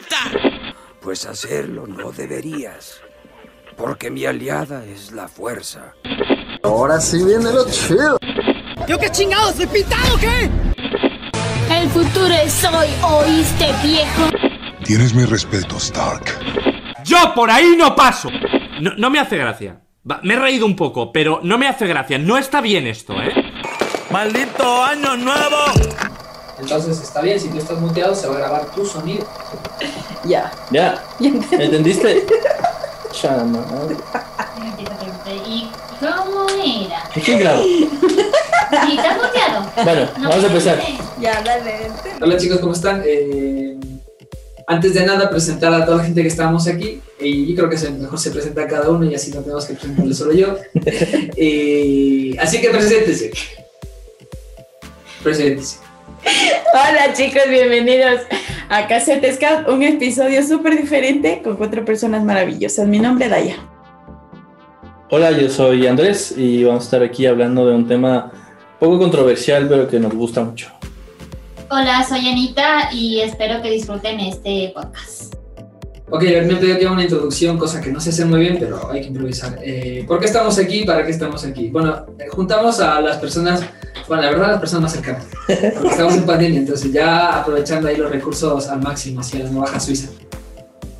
[0.00, 0.70] acepta!
[1.00, 3.00] Pues hacerlo no deberías.
[3.76, 5.94] Porque mi aliada es la fuerza.
[6.62, 8.18] Ahora sí viene lo chido.
[8.86, 9.54] ¿Yo qué chingados?
[9.54, 10.50] ¿Soy pintado qué?
[11.70, 14.30] El futuro es hoy, ¿oíste, viejo?
[14.84, 16.24] Tienes mi respeto, Stark.
[17.04, 18.28] Yo por ahí no paso.
[18.80, 19.80] No, no me hace gracia.
[20.08, 22.18] Va, me he reído un poco, pero no me hace gracia.
[22.18, 23.32] No está bien esto, ¿eh?
[24.10, 25.56] ¡Maldito año nuevo!
[26.58, 29.26] Entonces está bien, si tú estás muteado se va a grabar tu sonido.
[30.24, 30.50] Ya.
[30.70, 31.02] Ya.
[31.20, 32.26] ¿Entendiste?
[33.12, 33.64] Chama.
[35.46, 35.70] ¿Y
[36.00, 37.02] cómo era?
[37.24, 37.62] ¿Qué grabo?
[37.64, 37.84] ¿Y
[38.96, 39.72] estás muteado?
[39.84, 40.78] Bueno, No, vamos a empezar.
[41.20, 41.88] Ya, dale.
[42.20, 43.02] Hola chicos, ¿cómo están?
[43.04, 43.76] Eh,
[44.66, 47.00] antes de nada, presentar a toda la gente que estamos aquí.
[47.18, 50.14] Y creo que se- mejor se presenta cada uno y así no tenemos que presentarle
[50.14, 50.56] solo yo.
[51.36, 53.30] Eh, así que preséntese.
[55.22, 55.78] Preséntese.
[56.24, 58.20] Hola chicos, bienvenidos
[58.68, 62.86] a Cassette Scout, un episodio súper diferente con cuatro personas maravillosas.
[62.86, 63.56] Mi nombre es Daya.
[65.10, 68.30] Hola, yo soy Andrés y vamos a estar aquí hablando de un tema
[68.78, 70.70] poco controversial, pero que nos gusta mucho.
[71.70, 75.39] Hola, soy Anita y espero que disfruten este podcast.
[76.12, 79.00] Ok, pidió que haga una introducción, cosa que no sé hacer muy bien, pero hay
[79.00, 79.58] que improvisar.
[79.62, 80.84] Eh, ¿Por qué estamos aquí?
[80.84, 81.68] ¿Para qué estamos aquí?
[81.68, 83.62] Bueno, eh, juntamos a las personas,
[84.08, 85.24] bueno, la verdad, las personas más cercanas.
[85.46, 89.78] Porque estamos en pandemia, entonces ya aprovechando ahí los recursos al máximo hacia la Navaja
[89.78, 90.08] Suiza.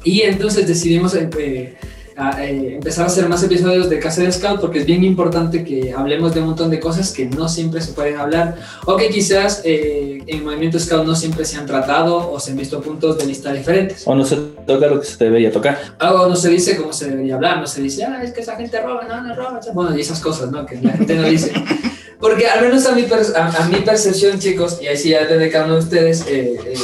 [0.05, 1.77] Y entonces decidimos eh,
[2.21, 5.65] a, eh, empezar a hacer más episodios de Casa de Scout porque es bien importante
[5.65, 9.09] que hablemos de un montón de cosas que no siempre se pueden hablar o que
[9.09, 13.17] quizás eh, en Movimiento Scout no siempre se han tratado o se han visto puntos
[13.19, 14.03] de vista diferentes.
[14.07, 15.79] O no se toca lo que se debería tocar.
[15.99, 18.57] Algo no se dice como se debería hablar, no se dice, ah, es que esa
[18.57, 19.61] gente roba, no, no roba.
[19.73, 20.67] Bueno, y esas cosas, ¿no?
[20.67, 21.53] Que la gente no dice.
[22.21, 25.47] Porque al menos a mi, a, a mi percepción, chicos, y ahí sí ya depende
[25.47, 26.75] de cada uno de ustedes, eh, eh,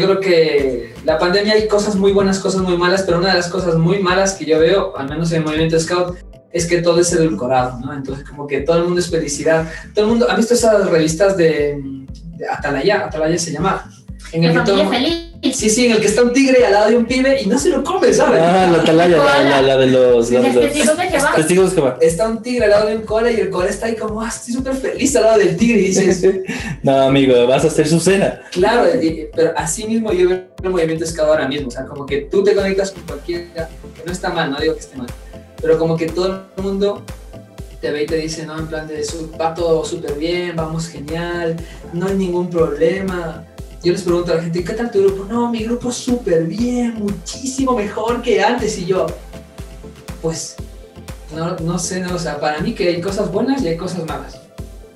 [0.00, 3.34] yo creo que la pandemia hay cosas muy buenas, cosas muy malas, pero una de
[3.34, 6.16] las cosas muy malas que yo veo, al menos en el movimiento Scout,
[6.52, 7.92] es que todo es edulcorado, ¿no?
[7.92, 9.70] Entonces, como que todo el mundo es felicidad.
[9.94, 11.76] Todo el mundo, ¿han visto esas revistas de,
[12.36, 13.04] de Atalaya?
[13.06, 13.90] Atalaya se llama.
[14.32, 15.25] En el La que todo- familia feliz.
[15.52, 17.58] Sí, sí, en el que está un tigre al lado de un pibe y no
[17.58, 18.40] se lo come, ¿sabes?
[18.42, 21.32] Ah, la atalaya, la, la, la de los, la de Los testigos de Jehová.
[21.36, 21.98] testigos de Jehová.
[22.00, 24.28] está un tigre al lado de un cola y el cola está ahí como, ah,
[24.28, 25.78] estoy súper feliz al lado del tigre.
[25.80, 26.22] Y dices,
[26.82, 28.40] No, amigo, vas a hacer su cena.
[28.52, 31.68] claro, y- pero así mismo yo veo el movimiento Scout ahora mismo.
[31.68, 34.74] O sea, como que tú te conectas con cualquiera, que no está mal, no digo
[34.74, 35.06] que esté mal,
[35.62, 37.02] pero como que todo el mundo
[37.80, 40.88] te ve y te dice, no, en plan de, "Su- va todo súper bien, vamos
[40.88, 41.56] genial,
[41.92, 43.44] no hay ningún problema.
[43.86, 45.32] Yo les pregunto a la gente, ¿qué tal tu grupo?
[45.32, 48.76] No, mi grupo súper bien, muchísimo mejor que antes.
[48.78, 49.06] Y yo,
[50.20, 50.56] pues,
[51.32, 54.04] no, no sé, no, o sea, para mí que hay cosas buenas y hay cosas
[54.04, 54.40] malas.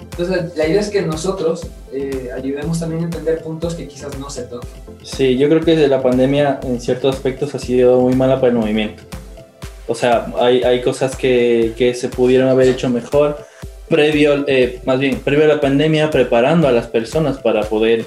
[0.01, 4.29] Entonces, la idea es que nosotros eh, ayudemos también a entender puntos que quizás no
[4.29, 4.69] se toquen.
[5.05, 8.59] Sí, yo creo que la pandemia en ciertos aspectos ha sido muy mala para el
[8.59, 9.05] movimiento.
[9.87, 13.39] O sea, hay, hay cosas que, que se pudieron haber hecho mejor
[13.89, 18.07] previo, eh, más bien, previo a la pandemia, preparando a las personas para poder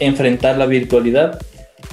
[0.00, 1.40] enfrentar la virtualidad.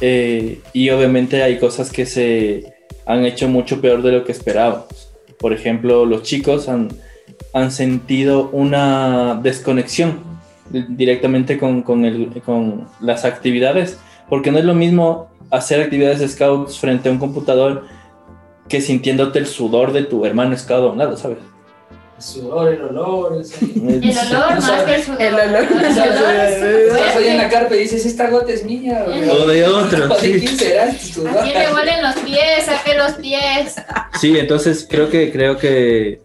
[0.01, 2.73] Eh, y obviamente hay cosas que se
[3.05, 5.13] han hecho mucho peor de lo que esperábamos.
[5.39, 6.89] Por ejemplo, los chicos han,
[7.53, 10.19] han sentido una desconexión
[10.69, 13.97] di- directamente con, con, el- con las actividades,
[14.29, 17.83] porque no es lo mismo hacer actividades de scouts frente a un computador
[18.67, 21.37] que sintiéndote el sudor de tu hermano scout a un lado, ¿sabes?
[22.17, 24.03] El sudor, el olor, el...
[24.03, 25.21] El olor más que el sudor.
[25.21, 25.67] El olor.
[27.15, 29.03] Ahí en la carpa y dices, esta gota es mía.
[29.05, 29.29] güey".
[29.29, 30.39] O de otro, ¿De sí.
[30.39, 31.37] quién será este sudor?
[31.37, 33.75] Así le huelen los pies, saque los pies.
[34.19, 36.21] Sí, entonces creo que, creo que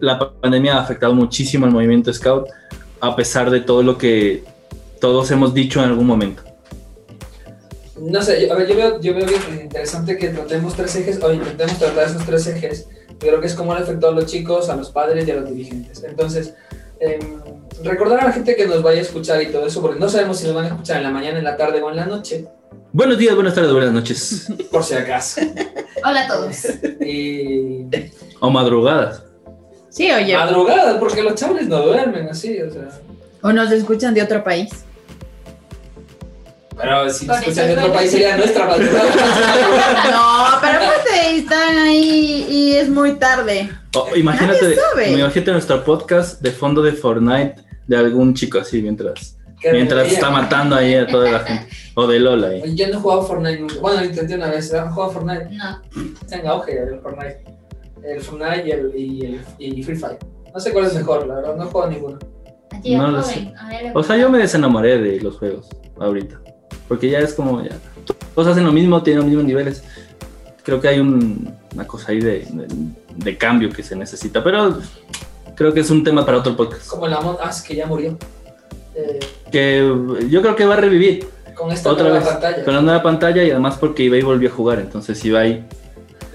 [0.00, 2.48] la pandemia ha afectado muchísimo al movimiento scout,
[3.00, 4.44] a pesar de todo lo que
[5.00, 6.42] todos hemos dicho en algún momento.
[7.98, 11.22] No sé, yo, a ver, yo veo, yo veo bien interesante que tratemos tres ejes,
[11.22, 12.88] o intentemos tratar esos tres ejes.
[13.18, 15.48] Creo que es cómo le afectó a los chicos, a los padres y a los
[15.48, 16.02] dirigentes.
[16.04, 16.54] Entonces,
[17.00, 17.20] em,
[17.82, 20.38] recordar a la gente que nos vaya a escuchar y todo eso, porque no sabemos
[20.38, 22.46] si nos van a escuchar en la mañana, en la tarde o en la noche,
[22.96, 24.50] Buenos días, buenas tardes, buenas noches.
[24.72, 25.42] por si acaso.
[26.02, 26.56] Hola a todos.
[27.04, 27.84] Y
[28.40, 29.22] O madrugadas.
[29.90, 30.34] Sí, oye.
[30.34, 32.88] madrugadas, porque los chavales no duermen así, o sea.
[33.42, 34.70] O nos escuchan de otro país.
[36.76, 39.04] Pero si nos escuchan de es otro país sería nuestra madrugada.
[40.10, 43.70] No, pero aparte están ahí y es muy tarde.
[43.94, 44.76] O, imagínate,
[45.08, 47.56] imagínate nuestro podcast de fondo de Fortnite
[47.86, 51.74] de algún chico así mientras, Qué mientras está matando ahí a toda la gente.
[51.94, 52.74] O de Lola ahí.
[52.74, 53.74] Yo no he jugado Fortnite nunca.
[53.80, 54.72] Bueno, lo intenté una vez.
[54.74, 55.48] ¿Han jugado Fortnite?
[55.50, 55.82] No.
[56.20, 57.44] Está en auge el Fortnite.
[58.04, 59.24] El Fortnite y el, y
[59.64, 60.18] el y Free Fire.
[60.52, 61.56] No sé cuál es mejor, la verdad.
[61.56, 62.18] No he jugado ninguno.
[62.84, 63.22] No lo
[63.94, 65.68] O sea, yo me desenamoré de los juegos
[65.98, 66.40] ahorita.
[66.88, 67.76] Porque ya es como, ya,
[68.34, 69.82] todos hacen lo mismo, tienen los mismos niveles.
[70.62, 72.66] Creo que hay un- una cosa ahí de, de-
[73.16, 74.78] de cambio que se necesita, pero
[75.54, 76.86] creo que es un tema para otro podcast.
[76.88, 78.16] Como el Among Us que ya murió.
[78.94, 79.78] Eh, Que
[80.28, 82.64] yo creo que va a revivir con esta otra nueva vez pantalla.
[82.64, 85.64] con la nueva pantalla y además porque Ibai volvió a jugar, entonces Ibai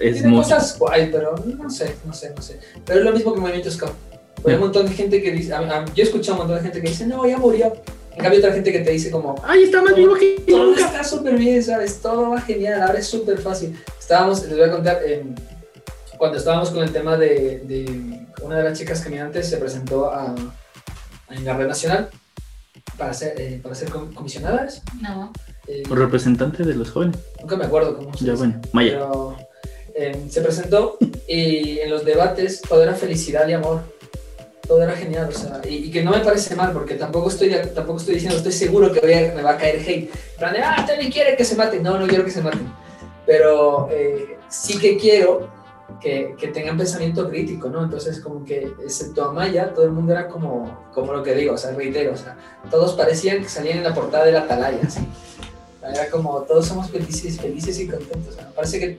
[0.00, 2.58] es Tiene cosas guay, pero no sé, no sé, no sé.
[2.84, 3.92] Pero es lo mismo que Movimiento Scout.
[4.46, 6.62] Hay un montón de gente que dice, a- a- yo he escuchado un montón de
[6.62, 7.72] gente que dice, no, ya murió.
[8.16, 10.84] En cambio, otra gente que te dice como, ¡Ay, está más vivo que todo nunca!
[10.86, 12.00] está súper bien, ¿sabes?
[12.00, 13.78] Todo va genial, ahora es súper fácil.
[13.98, 15.34] Estábamos, les voy a contar, em,
[16.18, 20.34] cuando estábamos con el tema de, de una de las chicas caminantes se presentó a,
[21.30, 22.10] en la red nacional
[22.98, 24.82] para ser, eh, para ser com- comisionadas.
[25.00, 25.32] No.
[25.66, 27.16] Eh, Un representante de los jóvenes.
[27.40, 28.92] nunca me acuerdo cómo se Ya bueno, Maya.
[28.92, 29.36] Pero
[29.94, 33.80] eh, se presentó y en los debates todo era felicidad y amor.
[34.80, 37.98] Era genial, o sea, y, y que no me parece mal, porque tampoco estoy, tampoco
[37.98, 40.10] estoy diciendo, estoy seguro que voy a- me va a caer hate.
[40.38, 41.82] Plan de, ah, también quiere que se maten.
[41.82, 42.72] No, no quiero que se maten.
[43.26, 45.48] Pero eh, sí que quiero
[46.00, 47.84] que, que tengan pensamiento crítico, ¿no?
[47.84, 51.54] Entonces, como que, excepto a Maya, todo el mundo era como, como lo que digo,
[51.54, 52.36] o sea, reitero, o sea,
[52.70, 55.00] todos parecían que salían en la portada de la atalaya, así.
[55.82, 58.34] Era como, todos somos felices, felices y contentos.
[58.34, 58.98] O sea, parece que,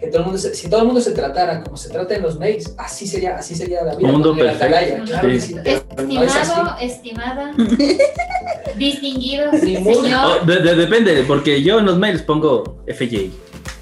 [0.00, 2.22] que todo el mundo, se- si todo el mundo se tratara como se trata en
[2.22, 4.06] los mails, así sería, así sería la vida.
[4.08, 4.64] Un mundo perfecto.
[4.64, 5.46] atalaya, claro que Sí.
[5.54, 6.50] sí, pero no es así.
[6.52, 7.54] Estimado, estimada,
[8.76, 9.50] distinguido.
[9.52, 10.46] Oh, señor.
[10.46, 13.30] de- de- depende, porque yo en los mails pongo FJ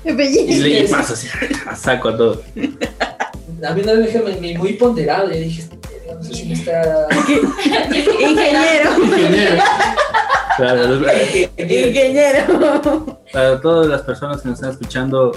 [0.05, 1.29] y le paso así,
[1.67, 2.43] a saco a todo.
[3.65, 5.63] A mí una vez me me muy ponderado, y yo dije,
[6.15, 7.07] no sé si me está...
[7.91, 8.91] Ingeniero.
[9.05, 9.63] Ingeniero.
[10.57, 10.97] Claro,
[11.57, 13.21] Ingeniero.
[13.33, 15.33] para todas las personas que nos están escuchando,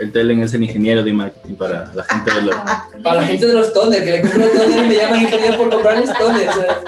[0.00, 2.54] el Telen es el ingeniero de marketing para la gente de los...
[3.02, 5.70] Para la gente de los toners, que le compro toners y me llaman ingeniero por
[5.70, 6.54] comprarles toners.
[6.54, 6.82] sea.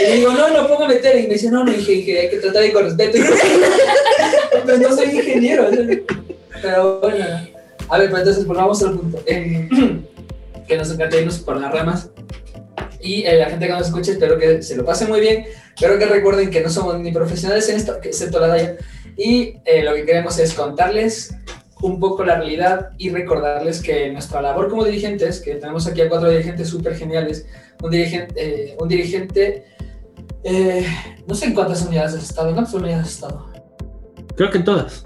[0.00, 1.16] Y le digo, no, no pongo meter.
[1.18, 3.18] Y me dice, no, no, dije, que hay que tratar ahí con respeto.
[4.66, 5.70] Pero no soy ingeniero.
[5.70, 5.86] sea.
[6.60, 7.24] Pero bueno,
[7.88, 9.22] a ver, pero entonces volvamos al punto.
[9.26, 9.68] Eh,
[10.68, 12.10] que nos encanta irnos por las ramas.
[13.00, 15.46] Y eh, la gente que nos escuche, espero que se lo pase muy bien.
[15.74, 18.76] Espero que recuerden que no somos ni profesionales en esto, excepto la Daya.
[19.16, 21.34] Y eh, lo que queremos es contarles
[21.82, 26.08] un poco la realidad y recordarles que nuestra labor como dirigentes, que tenemos aquí a
[26.08, 27.46] cuatro dirigentes súper geniales,
[27.82, 29.64] un dirigente, eh, un dirigente
[30.44, 30.86] eh,
[31.26, 33.46] no sé en cuántas unidades has estado, ¿en cuántas unidades has estado?
[34.36, 35.04] Creo que en todas.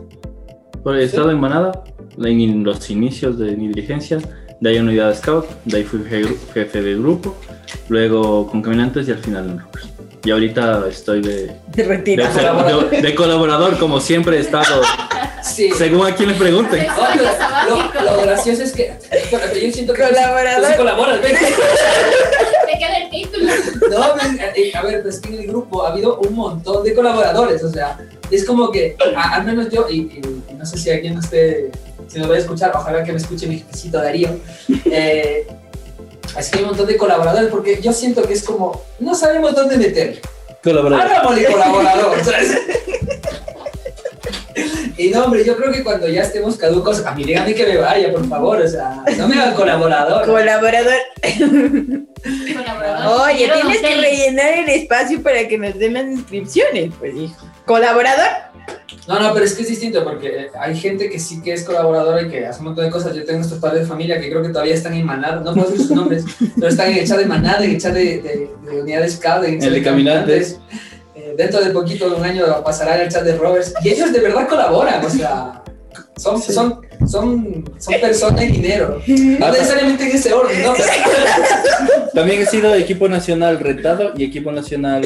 [0.85, 1.85] Por he estado en Manada,
[2.23, 4.19] en los inicios de mi dirigencia,
[4.61, 7.35] de ahí en unidad de scout, de ahí fui je- jefe de grupo,
[7.89, 9.89] luego con caminantes y al final en Rockers.
[10.25, 14.83] Y ahorita estoy de, De de- de colaborador, como siempre he estado,
[15.43, 15.71] Sí.
[15.77, 16.87] según a quien le pregunten.
[17.69, 18.95] Lo, lo gracioso es que
[19.31, 20.71] bueno, yo siento que Colaborador.
[20.71, 21.35] sí colaboras, ven.
[21.37, 23.53] Te queda el título.
[23.91, 26.95] No, ven, eh, a ver, pues que en el grupo ha habido un montón de
[26.95, 27.99] colaboradores, o sea,
[28.31, 31.71] es como que, a- al menos yo, y, y- y no sé si alguien esté,
[32.09, 34.31] si nos va a escuchar, ojalá que me escuche mi jefecito Darío,
[34.87, 35.47] eh,
[36.39, 39.55] es que hay un montón de colaboradores, porque yo siento que es como, no sabemos
[39.55, 40.21] dónde meterle.
[40.63, 41.05] Colaborador.
[41.07, 42.57] Hagámosle colaborador, ¿sabes?
[45.03, 47.77] Y no, hombre, yo creo que cuando ya estemos caducos, a mí díganme que me
[47.79, 50.25] vaya, por favor, o sea, no me hagan colaborador.
[50.25, 50.95] Colaborador.
[52.55, 53.21] Colaborador.
[53.23, 57.45] Oye, Quiero tienes que rellenar el espacio para que nos den las inscripciones, pues hijo.
[57.67, 58.29] Colaborador.
[59.09, 62.23] No, no, pero es que es distinto porque hay gente que sí que es colaboradora
[62.23, 63.17] y que hace un montón de cosas.
[63.17, 65.69] Yo tengo estos padres de familia que creo que todavía están en manada, no puedo
[65.69, 68.51] decir sus nombres, pero están en el chat de manada, en el chat de, de,
[68.71, 70.61] de unidad de scout, en El de caminantes.
[71.15, 73.75] Eh, dentro de poquito, de un año, pasará en el chat de Rovers.
[73.85, 75.63] Y ellos de verdad colaboran, o sea,
[76.17, 79.01] son, son, son, son personas y dinero.
[79.07, 80.75] No necesariamente en ese orden, ¿no?
[82.15, 85.05] También he sido equipo nacional retado y equipo nacional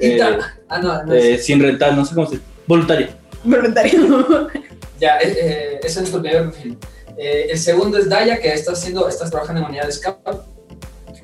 [0.00, 0.38] eh.
[0.68, 1.12] Ah, no, no.
[1.12, 3.08] eh, sin retar, no sé cómo se voluntario.
[3.44, 4.48] Voluntario.
[5.00, 6.76] Ya, eh, eh, ese es tu primer perfil.
[7.16, 10.18] Eh, el segundo es Daya, que estás, haciendo, estás trabajando en unidad de scout,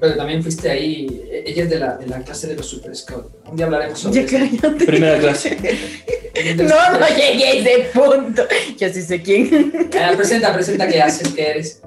[0.05, 3.27] pero también fuiste ahí, ella es de la, de la clase de los super scout.
[3.49, 4.57] Un día hablaremos sobre Ya eso.
[4.61, 4.85] cállate.
[4.85, 5.57] Primera clase.
[6.57, 8.43] No, no llegué a ese punto.
[8.77, 9.73] Yo sí sé quién.
[9.93, 11.81] Eh, presenta, presenta qué haces, qué eres.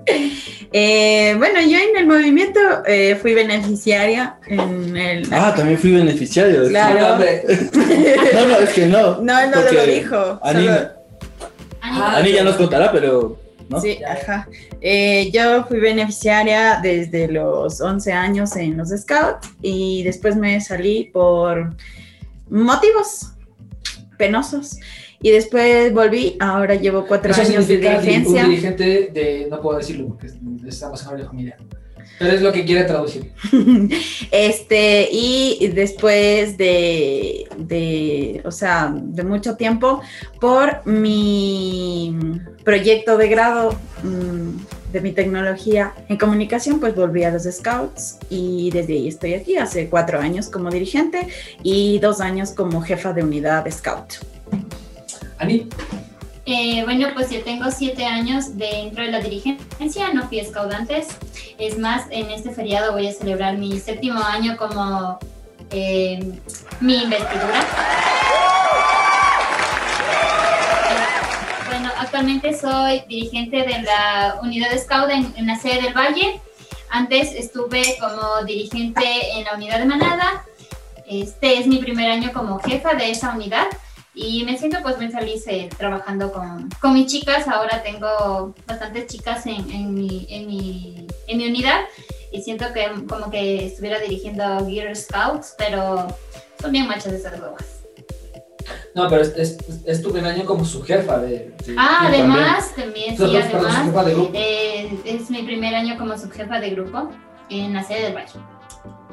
[0.71, 5.27] Eh, bueno, yo en el movimiento eh, fui beneficiaria en el.
[5.33, 6.63] Ah, también fui beneficiario.
[6.63, 6.97] de- Claro.
[6.99, 7.43] No, hombre.
[8.33, 9.21] No, no, es que no.
[9.21, 10.39] No, no Porque lo dijo.
[10.41, 10.89] Ani, solo-
[11.81, 13.37] Ah, Ani ya nos contará, pero.
[13.69, 13.81] ¿No?
[13.81, 14.47] Sí, ajá.
[14.81, 21.05] Eh, yo fui beneficiaria desde los 11 años en los Scouts y después me salí
[21.05, 21.75] por
[22.49, 23.33] motivos
[24.17, 24.77] penosos.
[25.19, 29.59] Y después volví, ahora llevo cuatro Eso años de significa di- un dirigente de, no
[29.61, 30.27] puedo decirlo porque
[30.67, 31.57] estamos en horario familiar.
[32.19, 33.31] Pero es lo que quiere traducir.
[34.31, 40.01] Este, y después de, de, o sea, de mucho tiempo,
[40.41, 42.15] por mi
[42.63, 48.71] proyecto de grado mm, de mi tecnología en comunicación, pues volví a los Scouts y
[48.71, 51.27] desde ahí estoy aquí, hace cuatro años como dirigente
[51.63, 54.15] y dos años como jefa de unidad Scout.
[55.39, 55.69] Ani,
[56.49, 61.09] Eh, bueno, pues yo tengo siete años dentro de la dirigencia, no fui scout antes.
[61.57, 65.19] Es más, en este feriado voy a celebrar mi séptimo año como
[65.71, 66.39] eh,
[66.79, 67.65] mi investidura.
[71.65, 76.39] Bueno, actualmente soy dirigente de la unidad de scout en, en la sede del Valle.
[76.89, 80.45] Antes estuve como dirigente en la unidad de Manada.
[81.05, 83.67] Este es mi primer año como jefa de esa unidad
[84.17, 87.47] y me siento pues muy feliz eh, trabajando con, con mis chicas.
[87.47, 91.81] Ahora tengo bastantes chicas en, en, mi, en, mi, en mi unidad
[92.31, 96.07] y siento que como que estuviera dirigiendo Gear Scouts, pero
[96.59, 97.63] son bien machas esas globas.
[98.95, 101.53] no, pero es, es, es tu primer año como su jefa de.
[101.65, 104.31] de- Ah, de- además, también, sí, además, jefa de grupo.
[104.33, 107.11] eh, es mi primer año como subjefa de grupo
[107.49, 108.33] en la sede del Valle.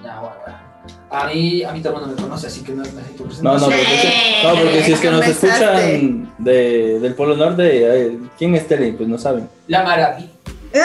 [0.02, 0.73] Ya, bueno.
[1.10, 3.66] A mí, a mí todo el mundo me conoce, así que no necesito No, no,
[3.68, 4.12] presentación.
[4.42, 8.92] porque, no, porque si es que nos escuchan de, del Polo Norte, ¿quién es Tele?
[8.94, 9.48] Pues no saben.
[9.68, 10.28] La maravilla.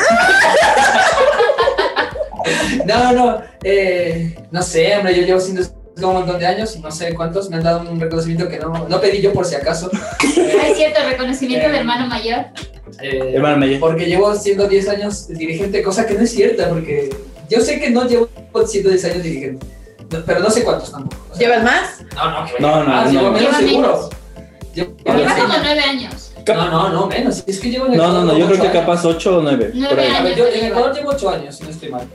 [2.86, 5.63] no, no, eh, no sé, hombre, yo llevo siendo
[5.98, 8.88] un montón de años y no sé cuántos me han dado un reconocimiento que no,
[8.88, 9.89] no pedí yo por si acaso.
[10.22, 12.46] Es cierto, reconocimiento Eh, de hermano mayor.
[13.01, 13.79] Eh, Hermano Meyer.
[13.79, 17.10] porque llevo siendo 10 años dirigente, cosa que no es cierta, porque
[17.50, 18.29] yo sé que no llevo
[18.65, 19.72] siendo 10 años dirigente, no,
[20.25, 21.24] pero no sé cuántos tampoco.
[21.32, 22.01] o sea, ¿Llevas más?
[22.16, 23.20] No, no, que No, no, más, no.
[23.20, 24.10] llevo menos seguro.
[24.74, 26.32] Llevo- Ah, como nueve años.
[26.48, 27.44] No, no, no, menos.
[27.46, 29.42] Es que llevo en el No, no, no, yo creo ocho que capaz 8 o
[29.42, 29.72] 9.
[29.75, 32.08] Nueve yo llevo 8 años, si no estoy mal.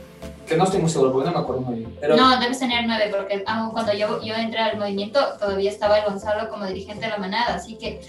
[0.47, 1.97] Que no estoy muy seguro, porque no me acuerdo muy bien.
[1.99, 5.97] Pero No, debes tener nueve, porque aun cuando yo, yo entré al movimiento, todavía estaba
[5.99, 7.99] el Gonzalo como dirigente de la manada, así que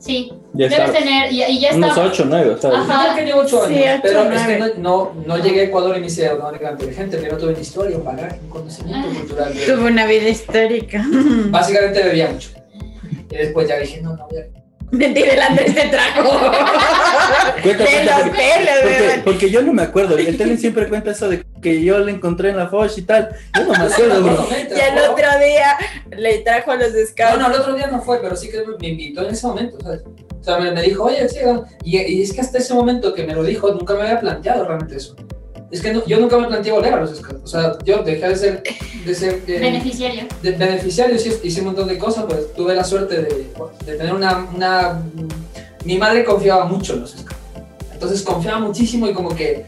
[0.00, 0.92] sí, Ya debes está.
[0.98, 2.02] tener, y, y ya Unos está.
[2.06, 2.78] 8 o 9, ¿sabes?
[2.80, 3.14] Ajá.
[3.16, 3.90] que llevo 8 Sí, años.
[3.94, 4.74] ocho, pero es que nueve.
[4.78, 7.96] no, no, no llegué a Ecuador y me hice orgánica dirigente, pero tuve una historia,
[7.96, 9.14] un bagaje, un conocimiento Ah.
[9.18, 9.54] cultural.
[9.54, 11.04] de- Tuve una vida histórica.
[11.50, 12.50] Básicamente bebía mucho.
[13.30, 14.57] Y después ya dije, no, no voy a.
[14.90, 16.28] Mentira, el Andrés te trajo.
[17.62, 19.22] Cuenta, De cuenta, los porque, pelos, porque, weón.
[19.24, 20.16] porque yo no me acuerdo.
[20.16, 23.28] El Tele siempre cuenta eso de que yo le encontré en la Foch y tal.
[23.56, 24.48] Yo no me acuerdo, bro.
[24.50, 25.76] Y el otro día
[26.16, 27.38] le trajo a los No, scouts.
[27.38, 30.02] no, el otro día no fue, pero sí que me invitó en ese momento, ¿sabes?
[30.40, 31.68] O sea, me, me dijo, oye, sí, vamos".
[31.84, 34.64] y, y es que hasta ese momento que me lo dijo, nunca me había planteado
[34.64, 35.16] realmente eso.
[35.70, 37.40] Es que no- yo nunca me planteé volver a los scouts.
[37.44, 38.62] O sea, yo dejé de ser,
[39.04, 40.24] de ser eh, Beneficiario.
[40.42, 43.46] de beneficiario, sí, hice un montón de cosas, pues tuve la suerte de,
[43.84, 45.02] de tener una, una...
[45.84, 47.36] Mi madre confiaba mucho en los scouts.
[47.92, 49.66] Entonces confiaba muchísimo y como que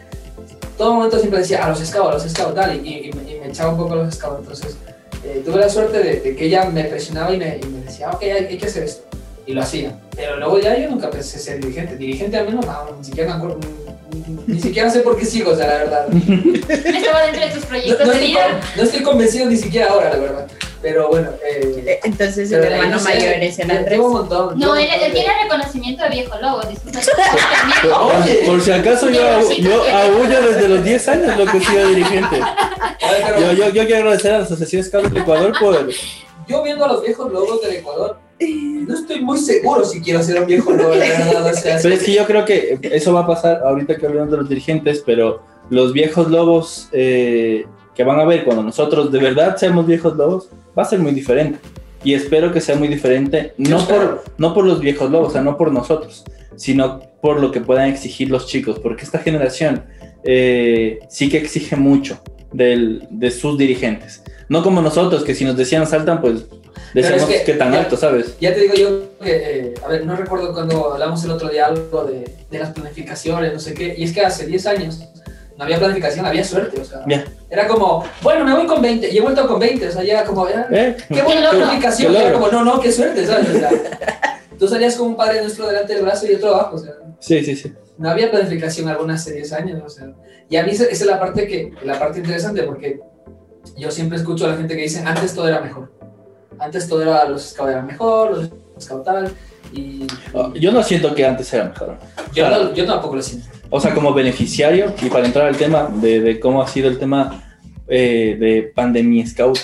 [0.78, 3.48] todo momento siempre decía a los scouts, a los scouts, tal, y, y- y me
[3.48, 4.38] echaba un poco a los scouts.
[4.40, 4.76] Entonces
[5.24, 8.10] eh, tuve la suerte de, de que ella me presionaba y me, y me decía,
[8.10, 9.02] ok, hay, hay que hacer esto.
[9.46, 9.98] Y lo hacía.
[10.16, 11.96] Pero luego ya yo nunca pensé ser dirigente.
[11.96, 13.58] Dirigente al menos, no, ni siquiera me acuerdo,
[14.46, 16.06] ni, siquiera sé por qué sigo, o sea, la verdad.
[16.68, 18.44] Estaba dentro de tus No, proyectos no de estoy, vida.
[18.48, 20.46] con- no estoy convencido ni siquiera ahora, la verdad.
[20.82, 23.98] Pero bueno, eh, Eh, Entonces el hermano no sé, mayor es el Andrés.
[23.98, 24.58] un montón.
[24.58, 26.60] No, él, un montón él de- tiene reconocimiento de viejo lobo.
[26.62, 27.00] Disculpa.
[27.82, 31.88] Por, por si acaso yo, yo aúllo desde los 10 años lo que he sido
[31.88, 32.40] dirigente.
[33.00, 35.88] Ver, Yo, yo, yo quiero agradecer a la Asociación Scout de Ecuador por,
[36.48, 40.40] yo viendo a los viejos lobos del Ecuador, no estoy muy seguro si quiero ser
[40.40, 41.46] un viejo lobo, la verdad.
[41.52, 44.30] O sea, Pero es que yo creo que eso va a pasar ahorita que hablamos
[44.30, 49.18] de los dirigentes, pero los viejos lobos eh, que van a ver cuando nosotros de
[49.18, 51.58] verdad seamos viejos lobos, va a ser muy diferente.
[52.02, 55.42] Y espero que sea muy diferente, no por, no por los viejos lobos, o sea,
[55.42, 56.24] no por nosotros,
[56.56, 59.84] sino por lo que puedan exigir los chicos, porque esta generación
[60.24, 62.20] eh, sí que exige mucho
[62.52, 64.22] del- de sus dirigentes.
[64.48, 66.46] No como nosotros, que si nos decían saltan, pues
[66.94, 68.36] decíamos es que que, tan ya- alto, ¿sabes?
[68.40, 69.30] Ya te digo yo que,
[69.70, 73.52] eh, a ver, no recuerdo cuando hablamos el otro día algo de, de las planificaciones,
[73.52, 75.00] no sé qué, y es que hace 10 años
[75.56, 77.24] no había planificación, había suerte, o sea, Ya.
[77.50, 80.24] era como, bueno, me voy con 20, y he vuelto con 20, o sea, ya
[80.24, 80.96] como, ya, ¿Eh?
[81.08, 83.48] qué buena planificación, era como, no, no, qué suerte, ¿sabes?
[83.50, 83.70] O sea,
[84.58, 87.44] tú salías como un padre nuestro delante del brazo y otro abajo, o sea, Sí,
[87.44, 87.72] sí, sí.
[87.98, 90.10] no había planificación alguna hace 10 años, o sea,
[90.48, 92.98] y a mí esa esa es la parte que, la parte interesante, porque
[93.76, 95.92] yo siempre escucho a la gente que dice, antes todo era mejor,
[96.60, 98.50] antes todo era, los scouts eran mejor, los
[98.84, 99.32] scouts tal,
[99.72, 101.96] y Oh, Yo no siento que antes era mejor.
[102.34, 102.64] yo, Claro.
[102.64, 103.46] no- yo tampoco lo siento.
[103.70, 106.98] O sea, como beneficiario, y para entrar al tema de, de cómo ha sido el
[106.98, 107.44] tema
[107.88, 109.58] eh, de Pandemia Scout,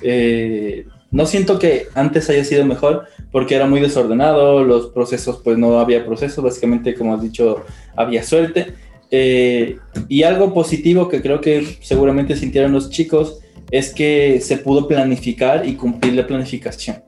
[0.00, 5.58] eh, no siento que antes haya sido mejor porque era muy desordenado, los procesos, pues
[5.58, 7.64] no había procesos, básicamente, como has dicho,
[7.96, 8.74] había suerte.
[9.10, 9.78] Eh,
[10.08, 13.40] y algo positivo que creo que seguramente sintieron los chicos
[13.72, 17.02] es que se pudo planificar y cumplir la planificación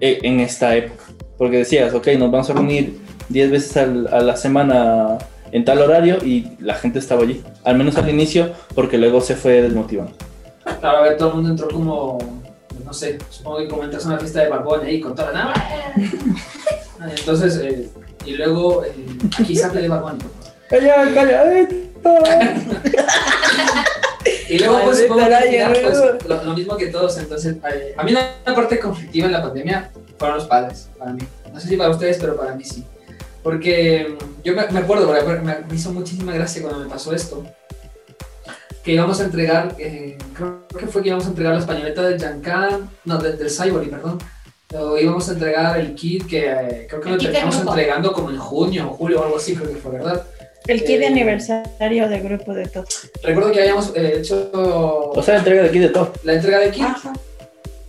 [0.00, 1.02] eh, en esta época.
[1.36, 3.00] Porque decías, ok, nos vamos a reunir
[3.30, 5.18] 10 veces al- a la semana
[5.50, 7.42] en tal horario y la gente estaba allí.
[7.64, 10.12] Al menos al inicio, porque luego se fue desmotivando.
[10.80, 12.18] Claro, a ver, todo el mundo entró como,
[12.84, 15.44] no sé, supongo que como entras a una fiesta de Bunny ahí con toda la
[15.44, 15.54] nave.
[17.18, 17.88] Entonces, eh,
[18.26, 18.92] y luego, eh,
[19.38, 20.18] aquí sale de Bunny.
[20.68, 21.84] ¡Calla, calladito!
[24.54, 27.18] Y luego, pues, supongo que final, pues, lo, lo mismo que todos.
[27.18, 27.56] Entonces,
[27.96, 31.22] a mí la parte conflictiva en la pandemia fueron los padres, para mí.
[31.52, 32.84] No sé si para ustedes, pero para mí sí.
[33.42, 37.44] Porque yo me, me acuerdo, me, me hizo muchísima gracia cuando me pasó esto.
[38.84, 42.18] Que íbamos a entregar, eh, creo que fue que íbamos a entregar las pañoletas del
[42.18, 44.18] Yankan, no, del, del Cyborg, perdón.
[44.72, 48.30] O íbamos a entregar el kit que eh, creo que El lo terminamos entregando como
[48.30, 50.24] en junio o julio o algo así, creo que fue, ¿verdad?
[50.66, 53.10] El kit de Eh, aniversario del grupo de todos.
[53.22, 56.12] Recuerdo que habíamos eh, hecho O sea, entrega de aquí de todo.
[56.24, 56.84] la entrega de kit.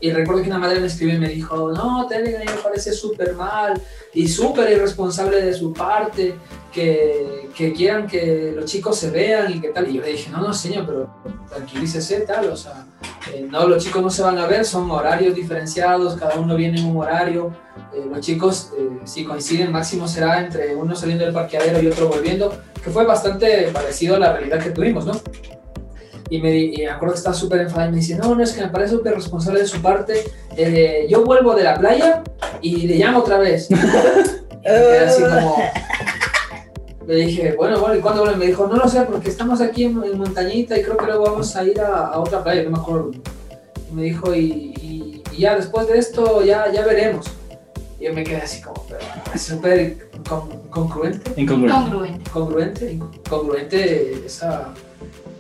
[0.05, 3.33] Y recuerdo que una madre me escribió y me dijo, no, Telegram me parece súper
[3.33, 3.81] mal
[4.13, 6.35] y súper irresponsable de su parte
[6.71, 9.89] que, que quieran que los chicos se vean y que tal.
[9.89, 11.09] Y yo le dije, no, no, señor, pero
[11.50, 12.85] tranquilícese, tal, o sea,
[13.33, 16.79] eh, no, los chicos no se van a ver, son horarios diferenciados, cada uno viene
[16.79, 17.51] en un horario.
[17.91, 22.09] Eh, los chicos, eh, si coinciden, máximo será entre uno saliendo del parqueadero y otro
[22.09, 25.13] volviendo, que fue bastante parecido a la realidad que tuvimos, ¿no?
[26.29, 28.51] Y me, y me acuerdo que estaba súper enfadada y me dice, no, no, es
[28.53, 30.24] que me parece súper responsable de su parte.
[30.58, 32.24] eh, yo vuelvo de la playa
[32.62, 33.67] y le llamo otra vez.
[34.67, 35.58] Y me quedé así como...
[37.08, 38.38] Le dije, bueno, bueno, ¿y cuándo vuelve?
[38.38, 41.25] Me dijo, no lo sé, porque estamos aquí en, en Montañita y creo que luego
[41.25, 43.12] vamos a ir a, a otra playa, no me acuerdo.
[43.91, 44.39] Y me dijo, y,
[44.82, 47.27] y- y ya después de esto ya, ya veremos.
[48.00, 49.01] Y yo me quedé así como, pero
[49.38, 51.79] súper con- congruente Incongruente.
[51.91, 52.29] Congruente.
[52.32, 54.70] congruente, incongruente esa...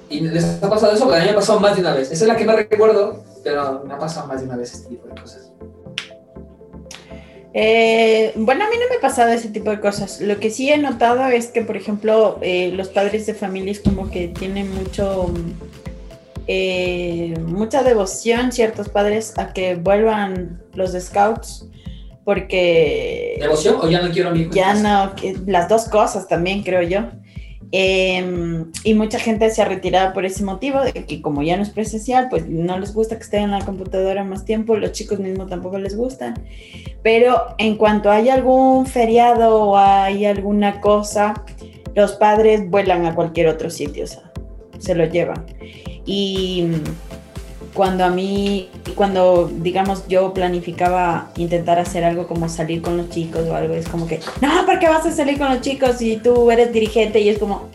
[0.09, 1.11] ¿Y les ha pasado eso?
[1.13, 2.11] A mí me ha pasado más de una vez.
[2.11, 4.89] Esa es la que más recuerdo, pero me ha pasado más de una vez este
[4.89, 5.51] tipo de cosas.
[7.53, 10.19] Eh, bueno, a mí no me ha pasado ese tipo de cosas.
[10.19, 14.09] Lo que sí he notado es que, por ejemplo, eh, los padres de familias como
[14.11, 15.31] que tienen mucho,
[16.47, 21.65] eh, mucha devoción, ciertos padres, a que vuelvan los scouts,
[22.25, 24.49] porque ¿Devoción o ya no quiero a mi hijo?
[24.49, 27.05] en ya no, que- las dos cosas también creo yo.
[27.71, 31.63] Eh, y mucha gente se ha retirado por ese motivo, de que como ya no
[31.63, 35.19] es presencial, pues no les gusta que estén en la computadora más tiempo, los chicos
[35.19, 36.35] mismos tampoco les gustan.
[37.03, 41.43] Pero en cuanto hay algún feriado o hay alguna cosa,
[41.95, 44.31] los padres vuelan a cualquier otro sitio, o sea,
[44.79, 45.45] se lo llevan.
[46.05, 46.67] Y
[47.75, 53.43] cuando a mí, cuando digamos yo planificaba intentar hacer algo como salir con los chicos
[53.47, 56.17] o algo, es como que, no, ¿por qué vas a salir con los chicos si
[56.17, 57.19] tú eres dirigente?
[57.19, 57.67] Y es como,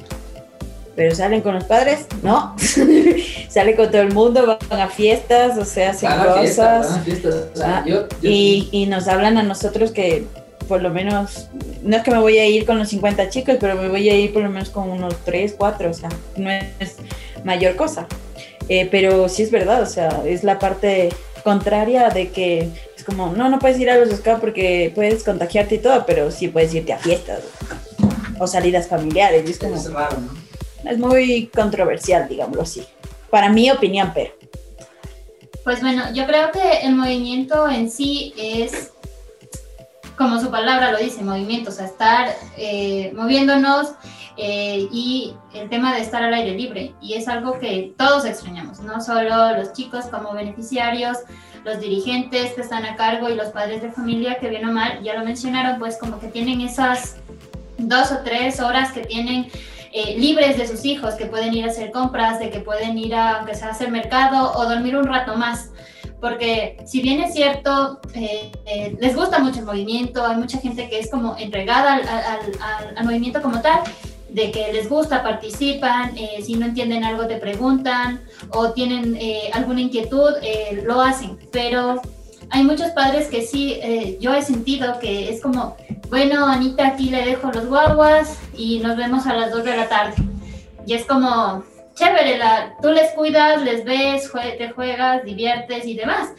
[0.96, 2.56] pero salen con los padres, no,
[3.48, 6.90] salen con todo el mundo, van a fiestas, o sea, hacen Van a fiestas, cosas.
[6.92, 7.34] van a fiestas.
[7.54, 10.24] O sea, Ah, yo, yo- Y, y nos hablan a nosotros que
[10.68, 11.48] por lo menos,
[11.82, 14.14] no es que me voy a ir con los 50 chicos, pero me voy a
[14.16, 16.96] ir por lo menos con unos 3, 4, o sea, no es
[17.44, 18.06] mayor cosa.
[18.70, 21.08] Eh, pero sí es verdad, o sea, es la parte
[21.42, 25.74] contraria de que es como, no, no puedes ir a los scouts porque puedes contagiarte
[25.74, 27.40] y todo, pero sí puedes irte a fiestas
[28.38, 29.42] o salidas familiares.
[29.44, 30.88] y es como, es raro, ¿no?
[30.88, 32.86] es muy controversial, digámoslo así.
[33.28, 34.30] Para mi opinión, pero.
[35.64, 38.92] Pues bueno, yo creo que el movimiento en sí es,
[40.16, 43.88] como su palabra lo dice, movimiento, o sea, estar eh, moviéndonos
[44.42, 46.94] eh, y el tema de estar al aire libre.
[47.02, 51.18] Y es algo que todos extrañamos, no solo los chicos como beneficiarios,
[51.64, 55.02] los dirigentes que están a cargo y los padres de familia que bien o mal,
[55.02, 57.16] ya lo mencionaron, pues como que tienen esas
[57.76, 59.48] dos o tres horas que tienen
[59.92, 63.14] eh, libres de sus hijos, que pueden ir a hacer compras, de que pueden ir
[63.14, 65.70] a, aunque sea a hacer mercado o dormir un rato más.
[66.20, 70.88] Porque si bien es cierto, eh, eh, les gusta mucho el movimiento, hay mucha gente
[70.88, 73.80] que es como entregada al, al- al- al movimiento como tal,
[74.32, 79.50] de que les gusta, participan, eh, si no entienden algo te preguntan o tienen eh,
[79.52, 81.38] alguna inquietud, eh, lo hacen.
[81.52, 82.00] Pero
[82.50, 83.78] hay muchos padres que sí,
[84.20, 85.76] yo he sentido que es como,
[86.08, 89.88] bueno, Anita, aquí le dejo los guaguas y nos vemos a las 2 de la
[89.88, 90.14] tarde.
[90.86, 91.62] Y es como,
[91.94, 96.30] chévere, la, tú les cuidas, les ves, jue- te juegas, diviertes y demás.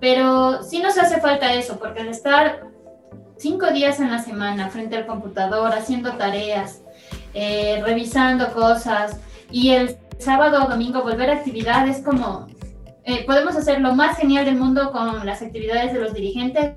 [0.00, 2.60] Pero sí nos hace falta eso, porque al estar
[3.36, 6.82] cinco días en la semana frente al computador, haciendo tareas,
[7.40, 9.16] eh, revisando cosas,
[9.48, 12.48] y el sábado o domingo volver a actividades como,
[13.04, 16.72] eh, podemos hacer lo más genial del mundo con las actividades de los dirigentes,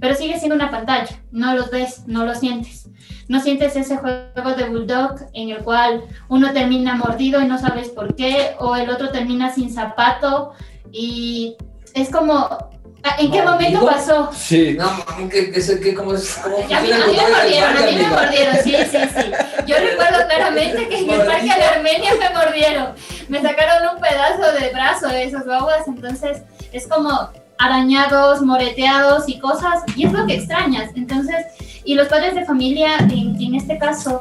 [0.00, 2.90] pero sigue siendo una pantalla, no los ves, no lo sientes.
[3.28, 7.88] No sientes ese juego de bulldog en el cual uno termina mordido y no sabes
[7.90, 10.50] por qué, o el otro termina sin zapato.
[10.90, 11.54] Y
[11.94, 12.48] es como,
[13.18, 14.30] ¿en qué momento pasó?
[14.36, 14.76] Sí.
[14.78, 16.34] No, que, que, que, como es.
[16.36, 19.30] Como A mí, a mí me mordieron, a mí me mordieron, sí, sí, sí.
[19.66, 22.94] Yo recuerdo claramente que en el parque de Armenia me mordieron.
[23.28, 26.42] Me sacaron un pedazo de brazo de esos babas, entonces
[26.72, 30.90] es como arañados, moreteados y cosas, y es lo que extrañas.
[30.94, 31.46] Entonces,
[31.84, 34.20] y los padres de familia, en, en este caso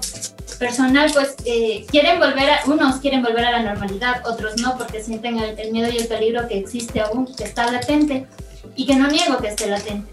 [0.59, 5.03] personal, pues eh, quieren volver a, unos quieren volver a la normalidad, otros no, porque
[5.03, 8.27] sienten el, el miedo y el peligro que existe aún, que está latente,
[8.75, 10.11] y que no niego que esté latente.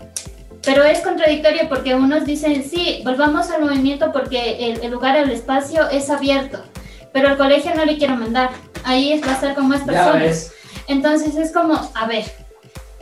[0.65, 5.31] Pero es contradictorio porque unos dicen, sí, volvamos al movimiento porque el, el lugar, el
[5.31, 6.63] espacio es abierto,
[7.13, 8.51] pero al colegio no le quiero mandar,
[8.85, 10.53] ahí es, va a estar con más personas.
[10.87, 12.25] Entonces es como, a ver,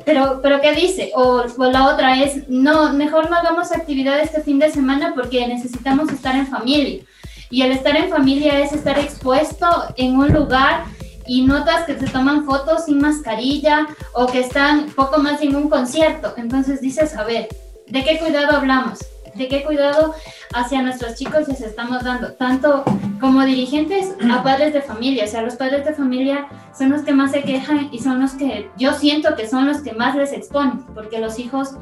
[0.05, 1.13] pero, pero ¿qué dice?
[1.15, 5.47] O, o la otra es, no, mejor no hagamos actividad este fin de semana porque
[5.47, 7.03] necesitamos estar en familia.
[7.51, 10.85] Y el estar en familia es estar expuesto en un lugar
[11.27, 15.69] y notas que se toman fotos sin mascarilla o que están poco más en un
[15.69, 16.35] concierto.
[16.37, 17.49] Entonces dices, a ver,
[17.87, 18.99] ¿de qué cuidado hablamos?
[19.35, 20.15] ¿De qué cuidado
[20.55, 22.33] hacia nuestros chicos les estamos dando?
[22.33, 22.83] Tanto
[23.21, 25.25] como dirigentes a padres de familia.
[25.25, 28.33] O sea, los padres de familia son los que más se quejan y son los
[28.33, 31.75] que yo siento que son los que más les exponen, porque los hijos